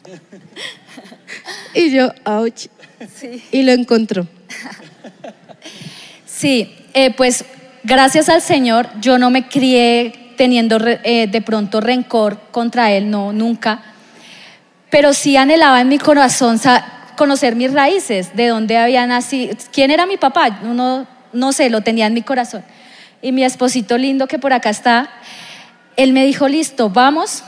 Y 1.75 1.89
yo, 1.91 2.11
ouch. 2.25 2.67
Y 3.51 3.63
lo 3.63 3.71
encontró. 3.71 4.27
Sí, 6.25 6.75
eh, 6.93 7.13
pues 7.15 7.45
gracias 7.83 8.27
al 8.27 8.41
Señor 8.41 8.89
yo 8.99 9.17
no 9.17 9.29
me 9.29 9.47
crié 9.47 10.33
teniendo 10.35 10.77
eh, 10.85 11.27
de 11.31 11.41
pronto 11.41 11.79
rencor 11.79 12.37
contra 12.51 12.91
Él, 12.91 13.09
no, 13.09 13.31
nunca. 13.31 13.81
Pero 14.89 15.13
sí 15.13 15.37
anhelaba 15.37 15.79
en 15.79 15.87
mi 15.87 15.99
corazón 15.99 16.59
conocer 17.15 17.55
mis 17.55 17.71
raíces, 17.71 18.35
de 18.35 18.47
dónde 18.47 18.77
había 18.77 19.07
nacido, 19.07 19.55
quién 19.71 19.89
era 19.89 20.05
mi 20.05 20.17
papá, 20.17 20.49
no, 20.63 21.07
no 21.31 21.53
sé, 21.53 21.69
lo 21.69 21.81
tenía 21.81 22.07
en 22.07 22.13
mi 22.13 22.23
corazón. 22.23 22.63
Y 23.21 23.31
mi 23.31 23.45
esposito 23.45 23.97
lindo 23.97 24.27
que 24.27 24.37
por 24.37 24.51
acá 24.51 24.69
está, 24.69 25.09
él 25.95 26.13
me 26.13 26.25
dijo, 26.25 26.47
listo, 26.47 26.89
vamos, 26.89 27.43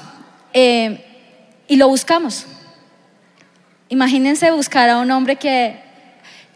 eh, 0.53 1.03
y 1.67 1.75
lo 1.75 1.87
buscamos. 1.87 2.45
Imagínense 3.89 4.51
buscar 4.51 4.89
a 4.89 4.99
un 4.99 5.11
hombre 5.11 5.35
que 5.35 5.79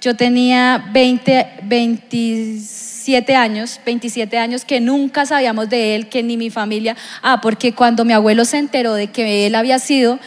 yo 0.01 0.15
tenía 0.15 0.85
20, 0.91 1.59
27 1.63 3.35
años, 3.35 3.79
27 3.85 4.37
años 4.37 4.65
que 4.65 4.79
nunca 4.79 5.25
sabíamos 5.25 5.69
de 5.69 5.95
él, 5.95 6.09
que 6.09 6.23
ni 6.23 6.37
mi 6.37 6.49
familia. 6.49 6.95
Ah, 7.21 7.41
porque 7.41 7.73
cuando 7.73 8.05
mi 8.05 8.13
abuelo 8.13 8.45
se 8.45 8.57
enteró 8.57 8.93
de 8.93 9.07
que 9.07 9.45
él 9.45 9.55
había 9.55 9.79
sido 9.79 10.19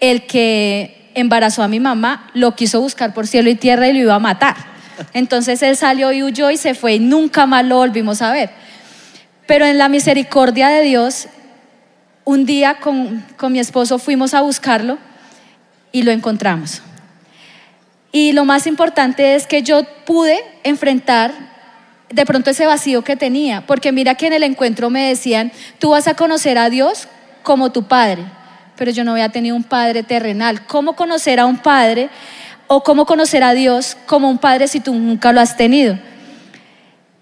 el 0.00 0.26
que 0.26 1.10
embarazó 1.14 1.62
a 1.62 1.68
mi 1.68 1.80
mamá, 1.80 2.30
lo 2.34 2.54
quiso 2.54 2.80
buscar 2.80 3.14
por 3.14 3.26
cielo 3.26 3.50
y 3.50 3.54
tierra 3.54 3.88
y 3.88 3.94
lo 3.94 4.00
iba 4.00 4.14
a 4.14 4.20
matar. 4.20 4.56
Entonces 5.12 5.62
él 5.62 5.76
salió 5.76 6.12
y 6.12 6.22
huyó 6.22 6.50
y 6.50 6.56
se 6.56 6.74
fue 6.74 6.94
y 6.94 6.98
nunca 7.00 7.46
más 7.46 7.64
lo 7.64 7.76
volvimos 7.76 8.22
a 8.22 8.32
ver. 8.32 8.50
Pero 9.46 9.64
en 9.64 9.78
la 9.78 9.88
misericordia 9.88 10.68
de 10.68 10.82
Dios, 10.82 11.28
un 12.24 12.46
día 12.46 12.78
con, 12.80 13.24
con 13.36 13.52
mi 13.52 13.60
esposo 13.60 13.98
fuimos 13.98 14.34
a 14.34 14.40
buscarlo 14.40 14.98
y 15.92 16.02
lo 16.02 16.10
encontramos. 16.10 16.82
Y 18.12 18.32
lo 18.32 18.44
más 18.44 18.66
importante 18.66 19.34
es 19.34 19.46
que 19.46 19.62
yo 19.62 19.84
pude 20.04 20.38
enfrentar 20.64 21.32
de 22.08 22.24
pronto 22.24 22.50
ese 22.50 22.66
vacío 22.66 23.02
que 23.02 23.16
tenía, 23.16 23.66
porque 23.66 23.92
mira 23.92 24.14
que 24.14 24.26
en 24.26 24.32
el 24.32 24.42
encuentro 24.42 24.90
me 24.90 25.08
decían, 25.08 25.52
tú 25.78 25.90
vas 25.90 26.06
a 26.08 26.14
conocer 26.14 26.58
a 26.58 26.70
Dios 26.70 27.08
como 27.42 27.72
tu 27.72 27.84
padre, 27.84 28.24
pero 28.76 28.90
yo 28.90 29.04
no 29.04 29.12
había 29.12 29.28
tenido 29.28 29.56
un 29.56 29.64
padre 29.64 30.02
terrenal. 30.02 30.66
¿Cómo 30.66 30.96
conocer 30.96 31.40
a 31.40 31.46
un 31.46 31.58
padre 31.58 32.08
o 32.68 32.82
cómo 32.82 33.06
conocer 33.06 33.42
a 33.42 33.54
Dios 33.54 33.96
como 34.06 34.28
un 34.28 34.38
padre 34.38 34.68
si 34.68 34.80
tú 34.80 34.94
nunca 34.94 35.32
lo 35.32 35.40
has 35.40 35.56
tenido? 35.56 35.98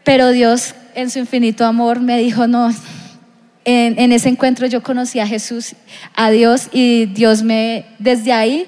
Pero 0.03 0.31
Dios 0.31 0.75
en 0.95 1.11
su 1.11 1.19
infinito 1.19 1.65
amor 1.65 2.01
me 2.01 2.19
dijo, 2.19 2.47
no, 2.47 2.71
en, 3.65 4.13
ese 4.13 4.29
encuentro 4.29 4.67
yo 4.67 4.83
conocí 4.83 5.21
a 5.21 5.27
Jesús, 5.27 5.75
a 6.15 6.31
Dios, 6.31 6.69
y 6.73 7.07
Dios 7.07 7.43
me, 7.43 7.87
desde 7.99 8.33
ahí 8.33 8.67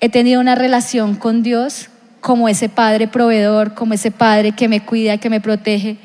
he 0.00 0.08
tenido 0.08 0.40
una 0.40 0.54
relación 0.54 1.14
con 1.14 1.42
Dios 1.42 1.88
como 2.20 2.48
ese 2.48 2.68
padre 2.68 3.08
proveedor, 3.08 3.74
como 3.74 3.94
ese 3.94 4.10
padre 4.10 4.52
que 4.52 4.68
me 4.68 4.80
cuida, 4.80 5.18
que 5.18 5.30
me 5.30 5.40
protege. 5.40 5.96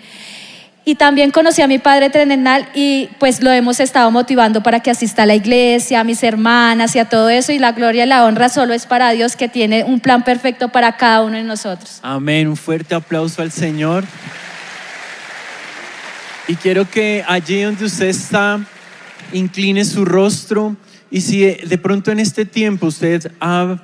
Y 0.83 0.95
también 0.95 1.29
conocí 1.29 1.61
a 1.61 1.67
mi 1.67 1.77
padre 1.77 2.09
terrenal 2.09 2.67
y 2.73 3.07
pues 3.19 3.43
lo 3.43 3.51
hemos 3.51 3.79
estado 3.79 4.09
motivando 4.09 4.63
para 4.63 4.79
que 4.79 4.89
asista 4.89 5.23
a 5.23 5.25
la 5.27 5.35
iglesia, 5.35 5.99
a 5.99 6.03
mis 6.03 6.23
hermanas 6.23 6.95
y 6.95 6.99
a 6.99 7.05
todo 7.05 7.29
eso. 7.29 7.51
Y 7.51 7.59
la 7.59 7.71
gloria 7.71 8.05
y 8.05 8.07
la 8.07 8.25
honra 8.25 8.49
solo 8.49 8.73
es 8.73 8.87
para 8.87 9.11
Dios 9.11 9.35
que 9.35 9.47
tiene 9.47 9.83
un 9.83 9.99
plan 9.99 10.23
perfecto 10.23 10.69
para 10.69 10.97
cada 10.97 11.21
uno 11.21 11.37
de 11.37 11.43
nosotros. 11.43 11.99
Amén. 12.01 12.47
Un 12.47 12.57
fuerte 12.57 12.95
aplauso 12.95 13.43
al 13.43 13.51
Señor. 13.51 14.05
Y 16.51 16.57
quiero 16.57 16.83
que 16.83 17.23
allí 17.25 17.61
donde 17.61 17.85
usted 17.85 18.07
está, 18.07 18.59
incline 19.31 19.85
su 19.85 20.03
rostro. 20.03 20.75
Y 21.09 21.21
si 21.21 21.45
de 21.45 21.77
pronto 21.77 22.11
en 22.11 22.19
este 22.19 22.43
tiempo 22.43 22.87
usted 22.87 23.31
ha, 23.39 23.81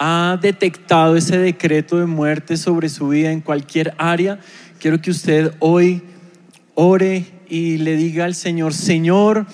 ha 0.00 0.38
detectado 0.42 1.14
ese 1.14 1.38
decreto 1.38 2.00
de 2.00 2.06
muerte 2.06 2.56
sobre 2.56 2.88
su 2.88 3.06
vida 3.06 3.30
en 3.30 3.40
cualquier 3.40 3.94
área, 3.96 4.40
quiero 4.80 5.00
que 5.00 5.12
usted 5.12 5.52
hoy 5.60 6.02
ore 6.74 7.24
y 7.48 7.76
le 7.76 7.94
diga 7.94 8.24
al 8.24 8.34
Señor, 8.34 8.74
Señor, 8.74 9.46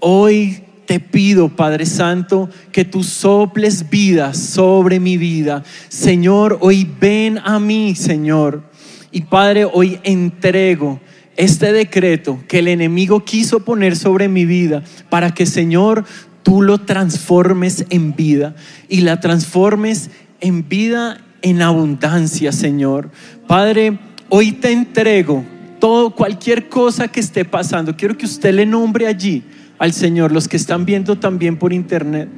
hoy 0.00 0.64
te 0.84 0.98
pido, 0.98 1.48
Padre 1.48 1.86
Santo, 1.86 2.50
que 2.72 2.84
tú 2.84 3.04
soples 3.04 3.88
vida 3.88 4.34
sobre 4.34 4.98
mi 4.98 5.16
vida. 5.16 5.62
Señor, 5.88 6.58
hoy 6.60 6.90
ven 7.00 7.38
a 7.38 7.60
mí, 7.60 7.94
Señor. 7.94 8.64
Y 9.12 9.20
Padre, 9.20 9.64
hoy 9.64 10.00
entrego 10.02 11.00
este 11.38 11.72
decreto 11.72 12.40
que 12.48 12.58
el 12.58 12.66
enemigo 12.66 13.24
quiso 13.24 13.60
poner 13.60 13.96
sobre 13.96 14.28
mi 14.28 14.44
vida 14.44 14.82
para 15.08 15.32
que, 15.32 15.46
Señor, 15.46 16.04
tú 16.42 16.62
lo 16.62 16.78
transformes 16.78 17.86
en 17.90 18.14
vida 18.14 18.56
y 18.88 19.02
la 19.02 19.20
transformes 19.20 20.10
en 20.40 20.68
vida 20.68 21.18
en 21.40 21.62
abundancia, 21.62 22.50
Señor. 22.50 23.10
Padre, 23.46 24.00
hoy 24.28 24.50
te 24.50 24.72
entrego 24.72 25.44
todo, 25.78 26.10
cualquier 26.10 26.68
cosa 26.68 27.06
que 27.06 27.20
esté 27.20 27.44
pasando. 27.44 27.96
Quiero 27.96 28.18
que 28.18 28.26
usted 28.26 28.52
le 28.52 28.66
nombre 28.66 29.06
allí 29.06 29.44
al 29.78 29.92
Señor, 29.92 30.32
los 30.32 30.48
que 30.48 30.56
están 30.56 30.84
viendo 30.84 31.20
también 31.20 31.56
por 31.56 31.72
internet. 31.72 32.28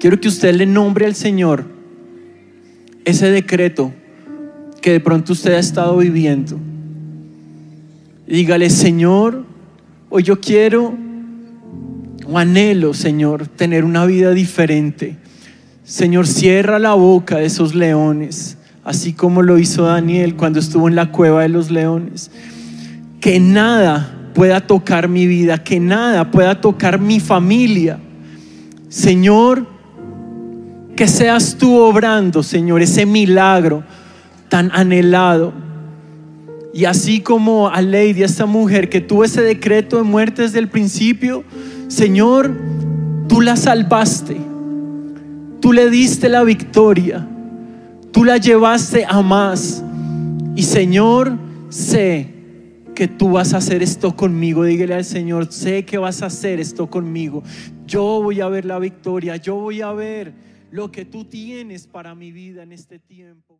Quiero 0.00 0.20
que 0.20 0.26
usted 0.26 0.52
le 0.52 0.66
nombre 0.66 1.06
al 1.06 1.14
Señor 1.14 1.64
ese 3.04 3.30
decreto 3.30 3.92
que 4.80 4.90
de 4.90 5.00
pronto 5.00 5.32
usted 5.32 5.54
ha 5.54 5.60
estado 5.60 5.96
viviendo. 5.98 6.58
Dígale, 8.32 8.70
Señor, 8.70 9.44
hoy 10.08 10.22
yo 10.22 10.40
quiero 10.40 10.94
o 12.26 12.38
anhelo, 12.38 12.94
Señor, 12.94 13.46
tener 13.46 13.84
una 13.84 14.06
vida 14.06 14.30
diferente. 14.30 15.18
Señor, 15.84 16.26
cierra 16.26 16.78
la 16.78 16.94
boca 16.94 17.36
de 17.36 17.44
esos 17.44 17.74
leones, 17.74 18.56
así 18.84 19.12
como 19.12 19.42
lo 19.42 19.58
hizo 19.58 19.82
Daniel 19.82 20.34
cuando 20.34 20.60
estuvo 20.60 20.88
en 20.88 20.96
la 20.96 21.12
cueva 21.12 21.42
de 21.42 21.50
los 21.50 21.70
leones. 21.70 22.30
Que 23.20 23.38
nada 23.38 24.30
pueda 24.32 24.66
tocar 24.66 25.08
mi 25.08 25.26
vida, 25.26 25.62
que 25.62 25.78
nada 25.78 26.30
pueda 26.30 26.58
tocar 26.58 26.98
mi 26.98 27.20
familia. 27.20 27.98
Señor, 28.88 29.66
que 30.96 31.06
seas 31.06 31.56
tú 31.58 31.76
obrando, 31.76 32.42
Señor, 32.42 32.80
ese 32.80 33.04
milagro 33.04 33.84
tan 34.48 34.70
anhelado. 34.72 35.52
Y 36.74 36.86
así 36.86 37.20
como 37.20 37.68
a 37.68 37.82
Lady, 37.82 38.22
a 38.22 38.26
esta 38.26 38.46
mujer 38.46 38.88
que 38.88 39.00
tuvo 39.00 39.24
ese 39.24 39.42
decreto 39.42 39.98
de 39.98 40.04
muerte 40.04 40.42
desde 40.42 40.58
el 40.58 40.68
principio, 40.68 41.44
Señor, 41.88 42.56
tú 43.28 43.42
la 43.42 43.56
salvaste, 43.56 44.36
tú 45.60 45.72
le 45.72 45.90
diste 45.90 46.30
la 46.30 46.42
victoria, 46.44 47.28
tú 48.10 48.24
la 48.24 48.38
llevaste 48.38 49.04
a 49.06 49.20
más. 49.20 49.84
Y 50.56 50.62
Señor, 50.62 51.36
sé 51.68 52.28
que 52.94 53.08
tú 53.08 53.32
vas 53.32 53.52
a 53.52 53.58
hacer 53.58 53.82
esto 53.82 54.16
conmigo. 54.16 54.64
Dígale 54.64 54.94
al 54.94 55.04
Señor, 55.04 55.52
sé 55.52 55.84
que 55.84 55.98
vas 55.98 56.22
a 56.22 56.26
hacer 56.26 56.60
esto 56.60 56.88
conmigo. 56.88 57.42
Yo 57.86 58.02
voy 58.22 58.40
a 58.40 58.48
ver 58.48 58.64
la 58.64 58.78
victoria, 58.78 59.36
yo 59.36 59.56
voy 59.56 59.82
a 59.82 59.92
ver 59.92 60.32
lo 60.70 60.90
que 60.90 61.04
tú 61.04 61.24
tienes 61.24 61.86
para 61.86 62.14
mi 62.14 62.32
vida 62.32 62.62
en 62.62 62.72
este 62.72 62.98
tiempo. 62.98 63.58